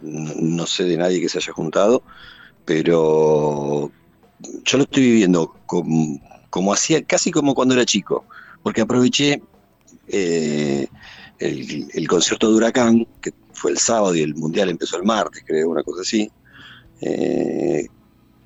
no, 0.00 0.66
sé 0.66 0.84
de 0.84 0.96
nadie 0.96 1.20
que 1.20 1.28
se 1.28 1.36
haya 1.36 1.52
juntado, 1.52 2.02
pero 2.64 3.90
yo 4.64 4.78
lo 4.78 4.84
estoy 4.84 5.02
viviendo 5.02 5.54
como, 5.66 6.18
como 6.48 6.72
hacía, 6.72 7.02
casi 7.04 7.30
como 7.30 7.54
cuando 7.54 7.74
era 7.74 7.84
chico, 7.84 8.24
porque 8.62 8.80
aproveché 8.80 9.42
eh, 10.08 10.86
el, 11.38 11.88
el 11.92 12.08
concierto 12.08 12.50
de 12.50 12.56
Huracán, 12.56 13.06
que 13.20 13.34
fue 13.52 13.72
el 13.72 13.78
sábado 13.78 14.14
y 14.14 14.22
el 14.22 14.34
Mundial 14.34 14.70
empezó 14.70 14.96
el 14.96 15.04
martes, 15.04 15.44
creo, 15.46 15.68
una 15.68 15.82
cosa 15.82 16.00
así, 16.00 16.30
eh, 17.02 17.86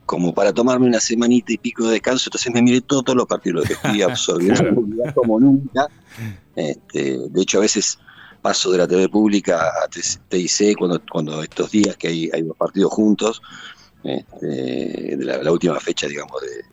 como 0.04 0.34
para 0.34 0.52
tomarme 0.52 0.86
una 0.86 0.98
semanita 0.98 1.52
y 1.52 1.58
pico 1.58 1.84
de 1.84 1.92
descanso, 1.92 2.28
entonces 2.28 2.52
me 2.52 2.60
miré 2.60 2.80
todos 2.80 3.14
los 3.14 3.26
partidos, 3.26 3.68
los 3.68 3.70
estoy 3.70 4.02
absorbiendo 4.02 4.82
como 5.14 5.38
nunca. 5.38 5.86
Este, 6.56 7.18
de 7.28 7.42
hecho, 7.42 7.58
a 7.58 7.60
veces 7.60 8.00
paso 8.36 8.70
de 8.72 8.78
la 8.78 8.86
TV 8.86 9.08
pública 9.08 9.68
a 9.84 9.88
TIC 9.88 10.76
cuando, 10.78 11.00
cuando 11.10 11.42
estos 11.42 11.70
días 11.70 11.96
que 11.96 12.08
hay, 12.08 12.30
hay 12.32 12.42
dos 12.42 12.56
partidos 12.56 12.92
juntos, 12.92 13.42
este, 14.04 14.46
de 15.16 15.24
la, 15.24 15.42
la 15.42 15.52
última 15.52 15.78
fecha, 15.80 16.06
digamos, 16.06 16.40
de, 16.42 16.64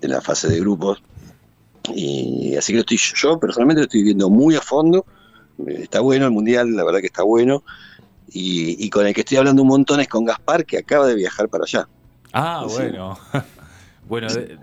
de 0.00 0.08
la 0.08 0.20
fase 0.20 0.48
de 0.48 0.60
grupos. 0.60 1.02
Y 1.94 2.56
así 2.56 2.72
que 2.72 2.76
lo 2.76 2.80
estoy, 2.80 2.98
yo 3.16 3.38
personalmente 3.38 3.80
lo 3.80 3.84
estoy 3.84 4.02
viendo 4.02 4.28
muy 4.30 4.54
a 4.56 4.60
fondo. 4.60 5.04
Eh, 5.66 5.80
Está 5.82 6.00
bueno 6.00 6.24
el 6.26 6.30
mundial, 6.32 6.74
la 6.74 6.84
verdad 6.84 7.00
que 7.00 7.06
está 7.06 7.22
bueno. 7.22 7.62
Y, 8.32 8.84
y 8.84 8.90
con 8.90 9.06
el 9.06 9.14
que 9.14 9.20
estoy 9.20 9.38
hablando 9.38 9.62
un 9.62 9.68
montón 9.68 10.00
es 10.00 10.08
con 10.08 10.24
Gaspar, 10.24 10.64
que 10.64 10.78
acaba 10.78 11.06
de 11.06 11.14
viajar 11.16 11.48
para 11.48 11.64
allá. 11.64 11.88
Ah, 12.32 12.64
bueno. 12.68 13.18
bueno, 14.08 14.28
de- 14.32 14.46
de- 14.46 14.56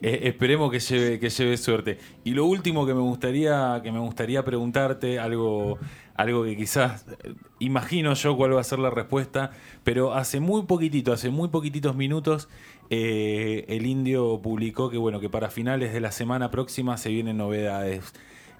eh, 0.00 0.20
esperemos 0.24 0.70
que 0.70 0.80
lleve, 0.80 1.18
que 1.18 1.28
lleve 1.28 1.56
suerte. 1.56 1.98
Y 2.24 2.30
lo 2.32 2.44
último 2.46 2.86
que 2.86 2.94
me 2.94 3.00
gustaría, 3.00 3.80
que 3.82 3.90
me 3.90 3.98
gustaría 3.98 4.44
preguntarte, 4.44 5.18
algo, 5.18 5.78
algo 6.14 6.44
que 6.44 6.56
quizás 6.56 7.06
eh, 7.24 7.34
imagino 7.58 8.14
yo 8.14 8.36
cuál 8.36 8.54
va 8.54 8.60
a 8.60 8.64
ser 8.64 8.78
la 8.78 8.90
respuesta, 8.90 9.50
pero 9.84 10.14
hace 10.14 10.40
muy 10.40 10.62
poquitito, 10.62 11.12
hace 11.12 11.30
muy 11.30 11.48
poquititos 11.48 11.96
minutos, 11.96 12.48
eh, 12.90 13.64
el 13.68 13.86
indio 13.86 14.40
publicó 14.42 14.90
que 14.90 14.98
bueno, 14.98 15.20
que 15.20 15.28
para 15.28 15.50
finales 15.50 15.92
de 15.92 16.00
la 16.00 16.12
semana 16.12 16.50
próxima 16.50 16.96
se 16.96 17.10
vienen 17.10 17.36
novedades. 17.36 18.12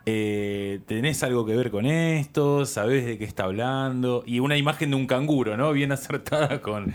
¿Tenés 0.04 1.22
algo 1.22 1.44
que 1.44 1.54
ver 1.54 1.70
con 1.70 1.84
esto? 1.84 2.64
¿Sabés 2.64 3.04
de 3.04 3.18
qué 3.18 3.24
está 3.24 3.44
hablando? 3.44 4.22
Y 4.24 4.40
una 4.40 4.56
imagen 4.56 4.88
de 4.90 4.96
un 4.96 5.06
canguro, 5.06 5.58
¿no? 5.58 5.70
Bien 5.72 5.92
acertada 5.92 6.62
con, 6.62 6.94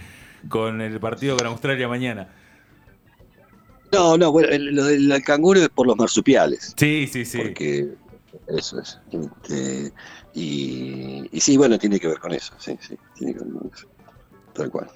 con 0.49 0.81
el 0.81 0.99
partido 0.99 1.37
con 1.37 1.45
Australia 1.45 1.87
mañana. 1.87 2.29
No, 3.93 4.17
no, 4.17 4.31
bueno, 4.31 4.49
lo 4.57 4.85
del 4.85 5.23
canguro 5.23 5.61
es 5.61 5.69
por 5.69 5.87
los 5.87 5.95
marsupiales. 5.95 6.73
Sí, 6.77 7.07
sí, 7.11 7.25
sí. 7.25 7.37
Porque 7.37 7.89
eso 8.47 8.79
es. 8.79 8.99
Este, 9.11 9.93
y, 10.33 11.29
y 11.31 11.39
sí, 11.39 11.57
bueno, 11.57 11.77
tiene 11.77 11.99
que 11.99 12.07
ver 12.07 12.19
con 12.19 12.33
eso. 12.33 12.53
Sí, 12.57 12.77
sí, 12.81 12.97
tiene 13.15 13.33
que 13.33 13.39
ver 13.39 13.53
con 13.53 13.71
eso. 13.73 13.87
Tal 14.53 14.69
cual. 14.69 14.87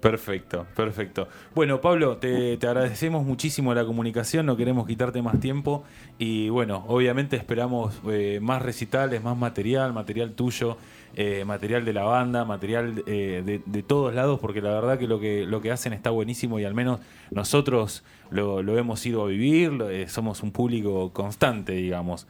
Perfecto, 0.00 0.66
perfecto. 0.76 1.26
Bueno, 1.54 1.80
Pablo, 1.80 2.18
te, 2.18 2.56
te 2.58 2.66
agradecemos 2.66 3.24
muchísimo 3.24 3.74
la 3.74 3.84
comunicación, 3.84 4.46
no 4.46 4.56
queremos 4.56 4.86
quitarte 4.86 5.20
más 5.22 5.40
tiempo 5.40 5.84
y 6.18 6.48
bueno, 6.48 6.84
obviamente 6.86 7.34
esperamos 7.36 7.94
eh, 8.08 8.38
más 8.40 8.62
recitales, 8.62 9.22
más 9.22 9.36
material, 9.36 9.92
material 9.92 10.32
tuyo, 10.34 10.76
eh, 11.14 11.44
material 11.44 11.84
de 11.84 11.92
la 11.92 12.04
banda, 12.04 12.44
material 12.44 13.02
eh, 13.06 13.42
de, 13.44 13.62
de 13.64 13.82
todos 13.82 14.14
lados, 14.14 14.38
porque 14.40 14.60
la 14.60 14.70
verdad 14.70 14.98
que 14.98 15.06
lo 15.06 15.18
que, 15.20 15.46
lo 15.46 15.60
que 15.60 15.70
hacen 15.72 15.92
está 15.92 16.10
buenísimo 16.10 16.58
y 16.58 16.64
al 16.64 16.74
menos 16.74 17.00
nosotros 17.30 18.04
lo, 18.30 18.62
lo 18.62 18.76
hemos 18.78 19.04
ido 19.06 19.24
a 19.24 19.28
vivir, 19.28 19.72
lo- 19.72 19.90
eh, 19.90 20.08
somos 20.08 20.42
un 20.42 20.50
público 20.52 21.12
constante, 21.12 21.72
digamos. 21.72 22.26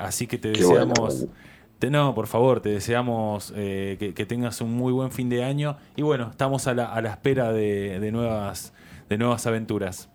Así 0.00 0.26
que 0.26 0.38
te 0.38 0.52
Qué 0.52 0.58
deseamos... 0.58 1.14
bueno. 1.20 1.32
Te- 1.78 1.90
no, 1.90 2.14
por 2.14 2.28
favor, 2.28 2.60
te 2.60 2.68
deseamos 2.70 3.50
que, 3.52 4.12
que 4.14 4.26
tengas 4.26 4.60
un 4.60 4.72
muy 4.72 4.92
buen 4.92 5.10
fin 5.10 5.28
de 5.28 5.42
año 5.44 5.76
y 5.96 6.02
bueno, 6.02 6.28
estamos 6.30 6.66
a 6.66 6.74
la, 6.74 6.86
a 6.86 7.02
la 7.02 7.10
espera 7.10 7.52
de, 7.52 7.98
de 8.00 8.12
nuevas, 8.12 8.72
de 9.08 9.18
nuevas 9.18 9.46
aventuras. 9.46 10.08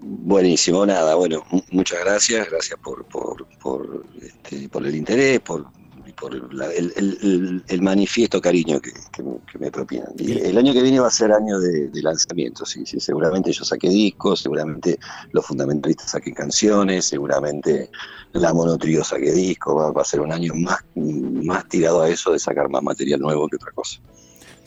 Buenísimo, 0.00 0.84
nada, 0.86 1.14
bueno, 1.14 1.42
mu- 1.50 1.62
muchas 1.70 2.00
gracias, 2.00 2.48
gracias 2.50 2.78
por, 2.80 3.04
por, 3.06 3.46
por, 3.62 4.04
este, 4.20 4.68
por 4.68 4.86
el 4.86 4.94
interés, 4.94 5.40
por, 5.40 5.66
por 6.14 6.52
la- 6.54 6.72
el, 6.72 6.92
el- 6.96 7.62
el- 7.68 7.82
manifiesto 7.82 8.40
cariño 8.40 8.80
que, 8.80 8.92
que 9.12 9.22
me- 9.22 9.38
que 9.50 9.58
me 9.58 9.70
propinan. 9.70 10.08
Y 10.18 10.32
el 10.32 10.56
año 10.58 10.72
que 10.72 10.82
viene 10.82 11.00
va 11.00 11.08
a 11.08 11.10
ser 11.10 11.32
año 11.32 11.58
de, 11.60 11.88
de 11.88 12.02
lanzamiento, 12.02 12.64
sí, 12.64 12.84
sí, 12.86 13.00
seguramente 13.00 13.52
yo 13.52 13.64
saqué 13.64 13.88
discos, 13.88 14.40
seguramente 14.40 14.98
los 15.32 15.44
fundamentalistas 15.46 16.10
saquen 16.12 16.34
canciones, 16.34 17.04
seguramente 17.04 17.90
la 18.32 18.52
monotrio 18.54 19.04
saque 19.04 19.32
discos, 19.32 19.76
va, 19.76 19.92
va 19.92 20.02
a 20.02 20.04
ser 20.04 20.20
un 20.20 20.32
año 20.32 20.52
más, 20.54 20.78
más 20.94 21.68
tirado 21.68 22.02
a 22.02 22.08
eso 22.08 22.32
de 22.32 22.38
sacar 22.38 22.68
más 22.68 22.82
material 22.82 23.20
nuevo 23.20 23.48
que 23.48 23.56
otra 23.56 23.72
cosa. 23.72 24.00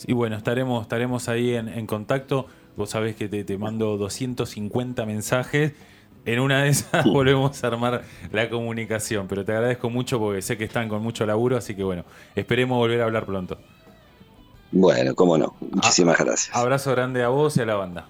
Y 0.06 0.14
bueno, 0.14 0.36
estaremos, 0.38 0.84
estaremos 0.84 1.28
ahí 1.28 1.56
en, 1.56 1.68
en 1.70 1.88
contacto. 1.88 2.46
Vos 2.76 2.92
sabés 2.92 3.16
que 3.16 3.28
te, 3.28 3.44
te 3.44 3.58
mando 3.58 3.98
250 3.98 5.06
mensajes. 5.08 5.74
En 6.28 6.40
una 6.40 6.64
de 6.64 6.70
esas 6.70 7.04
volvemos 7.12 7.64
a 7.64 7.68
armar 7.68 8.04
la 8.32 8.50
comunicación, 8.50 9.28
pero 9.28 9.44
te 9.44 9.54
agradezco 9.54 9.90
mucho 9.90 10.20
porque 10.20 10.42
sé 10.44 10.58
que 10.58 10.66
están 10.66 10.90
con 10.90 11.02
mucho 11.02 11.26
laburo, 11.26 11.58
así 11.58 11.74
que 11.74 11.84
bueno, 11.84 12.04
esperemos 12.36 12.78
volver 12.78 13.02
a 13.02 13.06
hablar 13.06 13.26
pronto. 13.26 13.58
Bueno, 14.72 15.16
cómo 15.16 15.38
no, 15.38 15.56
muchísimas 15.60 16.20
gracias. 16.20 16.56
Abrazo 16.56 16.92
grande 16.92 17.24
a 17.24 17.30
vos 17.30 17.56
y 17.58 17.62
a 17.62 17.66
la 17.66 17.76
banda. 17.76 18.08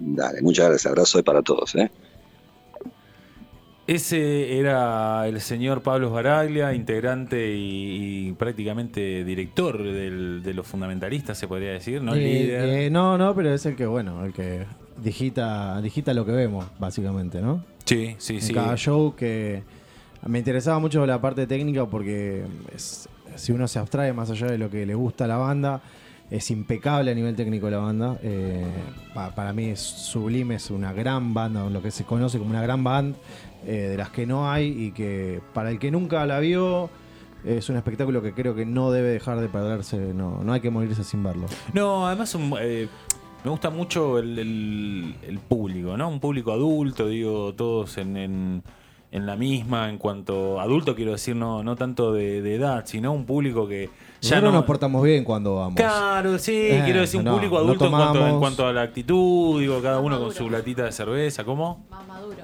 Dale, 0.00 0.42
muchas 0.42 0.66
gracias. 0.68 0.86
Abrazo 0.90 1.22
para 1.22 1.40
todos. 1.42 1.74
¿eh? 1.76 1.90
Ese 3.86 4.58
era 4.58 5.28
el 5.28 5.40
señor 5.42 5.82
Pablo 5.82 6.10
Baraglia, 6.10 6.72
integrante 6.72 7.54
y, 7.54 8.28
y 8.28 8.32
prácticamente 8.32 9.24
director 9.24 9.82
del- 9.82 10.42
de 10.42 10.54
los 10.54 10.66
fundamentalistas, 10.66 11.36
se 11.36 11.46
podría 11.46 11.72
decir, 11.72 12.02
¿no? 12.02 12.14
Eh, 12.14 12.18
Líder. 12.18 12.64
eh, 12.70 12.90
no, 12.90 13.18
no, 13.18 13.34
pero 13.34 13.52
es 13.54 13.64
el 13.66 13.76
que, 13.76 13.84
bueno, 13.84 14.24
el 14.24 14.32
que 14.32 14.64
digita, 15.02 15.80
digita 15.80 16.14
lo 16.14 16.24
que 16.24 16.32
vemos, 16.32 16.66
básicamente, 16.78 17.40
¿no? 17.40 17.64
sí, 17.84 18.14
sí, 18.18 18.36
en 18.36 18.40
sí. 18.42 18.52
cada 18.54 18.76
show 18.76 19.14
que 19.14 19.62
me 20.26 20.38
interesaba 20.38 20.78
mucho 20.78 21.04
la 21.06 21.20
parte 21.20 21.46
técnica 21.46 21.84
porque 21.86 22.44
es- 22.74 23.08
si 23.36 23.52
uno 23.52 23.68
se 23.68 23.78
abstrae 23.78 24.12
más 24.12 24.30
allá 24.30 24.46
de 24.46 24.56
lo 24.58 24.70
que 24.70 24.86
le 24.86 24.94
gusta 24.94 25.24
a 25.24 25.28
la 25.28 25.36
banda, 25.36 25.82
es 26.30 26.50
impecable 26.50 27.10
a 27.10 27.14
nivel 27.14 27.36
técnico 27.36 27.68
la 27.68 27.78
banda. 27.78 28.18
Eh, 28.22 28.64
pa- 29.12 29.34
para 29.34 29.52
mí 29.52 29.66
es 29.66 29.80
sublime, 29.80 30.54
es 30.54 30.70
una 30.70 30.92
gran 30.92 31.34
banda, 31.34 31.68
lo 31.68 31.82
que 31.82 31.90
se 31.90 32.04
conoce 32.04 32.38
como 32.38 32.50
una 32.50 32.62
gran 32.62 32.82
band, 32.82 33.16
eh, 33.66 33.88
de 33.90 33.96
las 33.96 34.10
que 34.10 34.24
no 34.26 34.50
hay 34.50 34.68
y 34.86 34.90
que 34.92 35.40
para 35.52 35.70
el 35.70 35.78
que 35.78 35.90
nunca 35.90 36.24
la 36.26 36.38
vio 36.38 36.88
es 37.44 37.68
un 37.68 37.76
espectáculo 37.76 38.22
que 38.22 38.32
creo 38.32 38.54
que 38.54 38.64
no 38.64 38.90
debe 38.90 39.08
dejar 39.08 39.38
de 39.40 39.48
perderse, 39.48 39.98
no, 40.14 40.42
no 40.42 40.52
hay 40.54 40.60
que 40.60 40.70
morirse 40.70 41.04
sin 41.04 41.22
verlo. 41.22 41.46
No, 41.74 42.06
además 42.06 42.34
un, 42.34 42.54
eh, 42.58 42.88
me 43.44 43.50
gusta 43.50 43.70
mucho 43.70 44.18
el, 44.18 44.38
el- 44.38 45.14
el 45.28 45.38
público, 45.38 45.96
¿no? 45.96 46.08
Un 46.08 46.18
público 46.20 46.52
adulto, 46.52 47.08
digo, 47.08 47.52
todos 47.54 47.98
en, 47.98 48.16
en- 48.16 48.62
en 49.12 49.26
la 49.26 49.36
misma, 49.36 49.88
en 49.90 49.98
cuanto 49.98 50.60
adulto 50.60 50.96
quiero 50.96 51.12
decir, 51.12 51.36
no, 51.36 51.62
no 51.62 51.76
tanto 51.76 52.12
de, 52.12 52.42
de 52.42 52.56
edad, 52.56 52.82
sino 52.84 53.12
un 53.12 53.24
público 53.24 53.68
que 53.68 53.88
ya 54.20 54.40
no... 54.40 54.50
nos 54.50 54.64
portamos 54.64 55.04
bien 55.04 55.22
cuando 55.22 55.54
vamos. 55.56 55.76
Claro, 55.76 56.36
sí, 56.38 56.52
Eh, 56.52 56.82
quiero 56.84 57.00
decir 57.00 57.18
un 57.20 57.26
no, 57.26 57.34
público 57.34 57.54
no 57.58 57.64
adulto 57.64 57.84
en, 57.84 57.90
cuanto, 57.92 58.26
en 58.26 58.38
cuanto 58.40 58.66
a 58.66 58.72
la 58.72 58.82
actitud, 58.82 59.60
digo, 59.60 59.80
cada 59.80 60.00
uno 60.00 60.18
con 60.18 60.32
su 60.34 60.50
latita 60.50 60.84
de 60.84 60.90
cerveza, 60.92 61.44
¿cómo? 61.44 61.84
Más 61.90 62.04
maduro. 62.08 62.42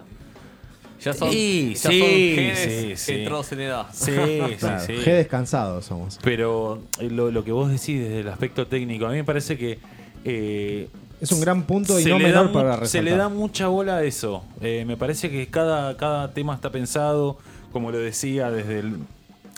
Ya 1.01 1.15
son, 1.15 1.33
Sí, 1.33 1.73
ya 1.75 1.91
sí, 1.91 1.99
son 1.99 2.09
genes 2.09 2.59
sí, 2.59 2.93
sí. 2.97 3.13
entrados 3.21 3.51
en 3.53 3.61
edad. 3.63 3.87
Sí, 3.93 4.13
sí, 4.13 4.57
Claro, 4.59 4.85
sí. 4.87 4.93
Descansados 4.93 5.87
somos. 5.87 6.21
Pero 6.23 6.83
eh, 7.01 7.09
lo, 7.11 7.31
lo 7.33 7.43
que 7.43 7.51
vos 7.53 7.69
decís 7.71 7.99
desde 8.01 8.21
el 8.21 8.29
aspecto 8.29 8.67
técnico, 8.67 9.07
a 9.07 9.09
mí 9.09 9.17
me 9.17 9.25
parece 9.25 9.57
que 9.59 9.79
eh, 10.25 10.89
Es 11.21 11.33
un 11.33 11.41
gran 11.41 11.63
punto 11.65 11.99
y 12.01 12.05
no 12.05 12.19
menor 12.19 12.47
da 12.47 12.53
para 12.53 12.71
resaltar. 12.77 12.89
Se 12.89 13.03
le 13.03 13.17
da 13.17 13.29
mucha 13.29 13.69
bola 13.69 13.97
a 13.99 14.03
eso. 14.05 14.45
Eh, 14.61 14.85
me 14.87 14.97
parece 14.97 15.31
que 15.31 15.47
cada, 15.49 15.97
cada 15.97 16.33
tema 16.33 16.55
está 16.55 16.71
pensado, 16.71 17.39
como 17.73 17.91
lo 17.91 17.99
decía, 17.99 18.51
desde 18.51 18.81
el, 18.81 18.97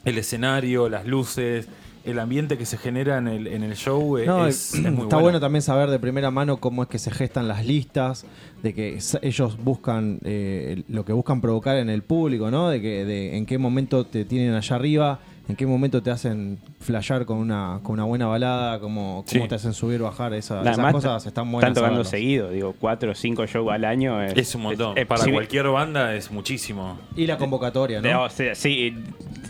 el 0.04 0.18
escenario, 0.18 0.88
las 0.88 1.06
luces, 1.06 1.68
el 2.04 2.18
ambiente 2.18 2.58
que 2.58 2.66
se 2.66 2.78
genera 2.78 3.18
en 3.18 3.28
el, 3.28 3.46
en 3.46 3.62
el 3.62 3.76
show. 3.76 4.18
eh, 4.18 4.26
No, 4.26 4.46
es, 4.46 4.74
es 4.74 4.80
muy 4.92 5.04
está 5.04 5.18
bueno. 5.18 5.38
también 5.38 5.62
saber 5.62 5.88
de 5.88 6.00
primera 6.00 6.32
mano 6.32 6.56
cómo 6.56 6.82
es 6.82 6.88
que 6.88 6.98
se 6.98 7.12
gestan 7.12 7.46
las 7.46 7.64
listas, 7.64 8.24
de 8.62 8.74
que 8.74 8.98
ellos 9.22 9.56
buscan 9.62 10.18
eh, 10.24 10.82
lo 10.88 11.04
que 11.04 11.12
buscan 11.12 11.40
provocar 11.40 11.76
en 11.76 11.88
el 11.90 12.02
público, 12.02 12.50
¿no? 12.50 12.70
De 12.70 12.80
que 12.80 13.04
de 13.04 13.36
en 13.36 13.46
qué 13.46 13.56
momento 13.58 14.04
te 14.04 14.24
tienen 14.24 14.54
allá 14.54 14.74
arriba, 14.76 15.20
en 15.48 15.56
qué 15.56 15.66
momento 15.66 16.02
te 16.02 16.10
hacen 16.10 16.58
flashear 16.80 17.24
con 17.26 17.38
una, 17.38 17.80
con 17.82 17.94
una 17.94 18.04
buena 18.04 18.26
balada, 18.26 18.78
cómo, 18.80 19.24
cómo 19.28 19.42
Sí. 19.42 19.48
te 19.48 19.54
hacen 19.54 19.72
subir 19.74 20.00
o 20.00 20.04
bajar. 20.04 20.32
Esa- 20.34 20.62
esas 20.62 20.92
cosas 20.92 21.26
están 21.26 21.50
buenas. 21.50 21.70
Están 21.70 21.82
tocando 21.82 22.04
seguido, 22.04 22.50
digo, 22.50 22.74
cuatro 22.78 23.10
o 23.12 23.14
cinco 23.14 23.44
shows 23.46 23.72
al 23.72 23.84
año. 23.84 24.22
Es, 24.22 24.34
Es 24.36 24.54
un 24.54 24.62
montón. 24.62 24.96
es- 24.96 25.06
Para 25.06 25.24
cualquier 25.30 25.66
banda 25.68 26.14
es 26.14 26.30
muchísimo. 26.30 26.98
Y 27.16 27.26
la 27.26 27.36
convocatoria, 27.38 28.00
de- 28.00 28.12
¿no? 28.12 28.22
o 28.24 28.30
sea, 28.30 28.54
sí, 28.54 28.94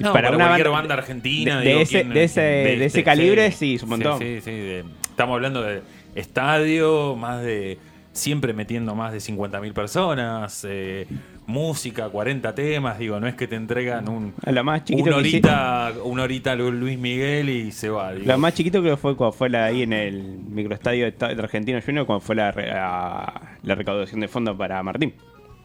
No, 0.01 0.13
para, 0.13 0.33
cualquier 0.35 0.71
banda, 0.71 0.95
argentina. 0.95 1.59
de, 1.59 1.65
de 1.65 1.69
digo, 1.71 1.81
ese, 1.83 2.01
¿quién- 2.03 2.15
de, 2.15 2.25
ese, 2.25 2.41
de 2.41 2.75
ese 2.75 2.85
este, 2.87 3.05
calibre, 3.05 3.53
sí, 3.53 3.75
es 3.75 3.83
un 3.83 3.91
montón. 3.91 4.19
Sí, 4.19 4.37
sí, 4.37 4.41
sí, 4.45 4.51
de- 4.51 4.85
estamos 5.11 5.35
hablando 5.35 5.63
de 5.63 5.83
estadio, 6.15 7.17
más 7.17 7.43
de. 7.43 7.79
Siempre 8.13 8.53
metiendo 8.53 8.95
más 8.95 9.11
de 9.13 9.19
50.000 9.21 9.73
personas, 9.73 10.67
eh, 10.69 11.07
música, 11.47 12.11
40 12.11 12.55
temas, 12.55 12.99
digo, 12.99 13.19
no 13.19 13.27
es 13.27 13.35
que 13.35 13.47
te 13.49 13.57
entregan 13.57 14.07
un, 14.09 14.35
A 14.45 14.53
Lo 14.53 14.63
más 14.65 14.85
chiquito 14.85 15.09
una 15.09 15.17
horita, 15.17 15.93
una 16.05 16.23
horita 16.25 16.55
Lu- 16.55 16.71
Luis 16.73 16.99
Miguel 16.99 17.49
y 17.49 17.73
se 17.73 17.89
va. 17.89 18.13
digo. 18.13 18.27
Lo 18.27 18.37
más 18.37 18.53
chiquito 18.55 18.83
que 18.83 18.97
fue 18.99 19.17
cuando 19.17 19.33
fue 19.33 19.49
la, 19.49 19.65
ahí 19.65 19.83
en 19.83 19.95
el 19.95 20.23
microestadio 20.23 21.07
de, 21.11 21.15
Argentino 21.43 21.81
Junior, 21.85 22.05
cuando 22.05 22.21
fue 22.21 22.35
la, 22.37 22.53
re- 22.53 22.67
la, 22.69 23.57
la 23.63 23.75
recaudación 23.75 24.21
de 24.21 24.29
fondos 24.29 24.57
para 24.59 24.83
Martín. 24.83 25.15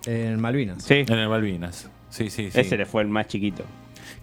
En 0.05 0.39
Malvinas. 0.39 0.83
Sí, 0.83 1.03
En 1.07 1.17
el 1.19 1.27
Malvinas. 1.27 1.89
Sí, 2.09 2.29
sí, 2.29 2.49
sí. 2.49 2.59
ese 2.61 2.77
le 2.77 2.85
fue 2.85 3.01
el 3.01 3.09
más 3.09 3.27
chiquito. 3.27 3.65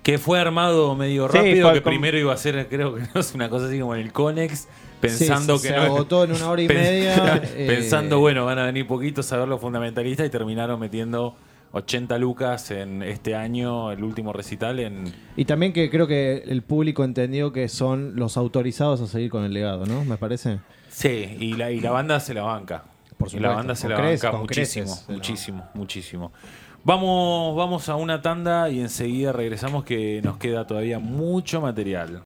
Que 0.04 0.18
fue 0.18 0.38
armado 0.38 0.94
medio 0.94 1.28
Sí, 1.28 1.38
rápido, 1.38 1.72
que 1.72 1.80
primero 1.80 2.16
iba 2.18 2.32
a 2.32 2.36
ser, 2.36 2.68
creo 2.68 2.94
que 2.94 3.02
no 3.14 3.20
es 3.20 3.34
una 3.34 3.48
cosa 3.48 3.66
así 3.66 3.80
como 3.80 3.94
en 3.96 4.02
el 4.02 4.12
Conex, 4.12 4.68
pensando 5.00 5.56
Sí, 5.58 5.62
que 5.62 5.74
se 5.74 5.76
no. 5.76 5.82
agotó 5.82 6.22
en 6.24 6.32
una 6.32 6.50
hora 6.50 6.62
y 6.62 6.68
media. 6.68 7.42
eh, 7.56 7.66
Pensando, 7.66 8.20
bueno, 8.20 8.44
van 8.44 8.58
a 8.60 8.66
venir 8.66 8.86
poquitos 8.86 9.32
a 9.32 9.38
ver 9.38 9.48
los 9.48 9.60
fundamentalistas 9.60 10.26
y 10.26 10.30
terminaron 10.30 10.78
metiendo 10.78 11.34
80 11.72 12.18
lucas 12.18 12.70
en 12.70 13.02
este 13.02 13.34
año, 13.34 13.90
el 13.90 14.04
último 14.04 14.32
recital 14.32 14.78
en. 14.78 15.12
Y 15.36 15.46
también 15.46 15.72
que 15.72 15.90
creo 15.90 16.06
que 16.06 16.44
el 16.46 16.62
público 16.62 17.02
entendió 17.02 17.52
que 17.52 17.68
son 17.68 18.14
los 18.14 18.36
autorizados 18.36 19.00
a 19.00 19.06
seguir 19.06 19.30
con 19.30 19.42
el 19.44 19.52
legado, 19.54 19.84
¿no? 19.86 20.04
Me 20.04 20.16
parece. 20.18 20.60
Sí, 20.88 21.34
y 21.40 21.54
la, 21.54 21.72
y 21.72 21.80
la 21.80 21.90
banda 21.90 22.20
se 22.20 22.34
la 22.34 22.42
banca. 22.42 22.84
Por 23.16 23.28
y 23.28 23.30
supuesto, 23.32 23.48
la 23.48 23.56
banda 23.56 23.74
se 23.74 23.88
la 23.88 23.96
creces, 23.96 24.22
banca 24.24 24.38
muchísimo, 24.38 24.98
muchísimo, 25.08 25.64
muchísimo. 25.74 26.32
Vamos, 26.86 27.56
vamos 27.56 27.88
a 27.88 27.96
una 27.96 28.20
tanda 28.20 28.68
y 28.68 28.78
enseguida 28.78 29.32
regresamos 29.32 29.84
que 29.84 30.20
nos 30.22 30.36
queda 30.36 30.66
todavía 30.66 30.98
mucho 30.98 31.62
material. 31.62 32.22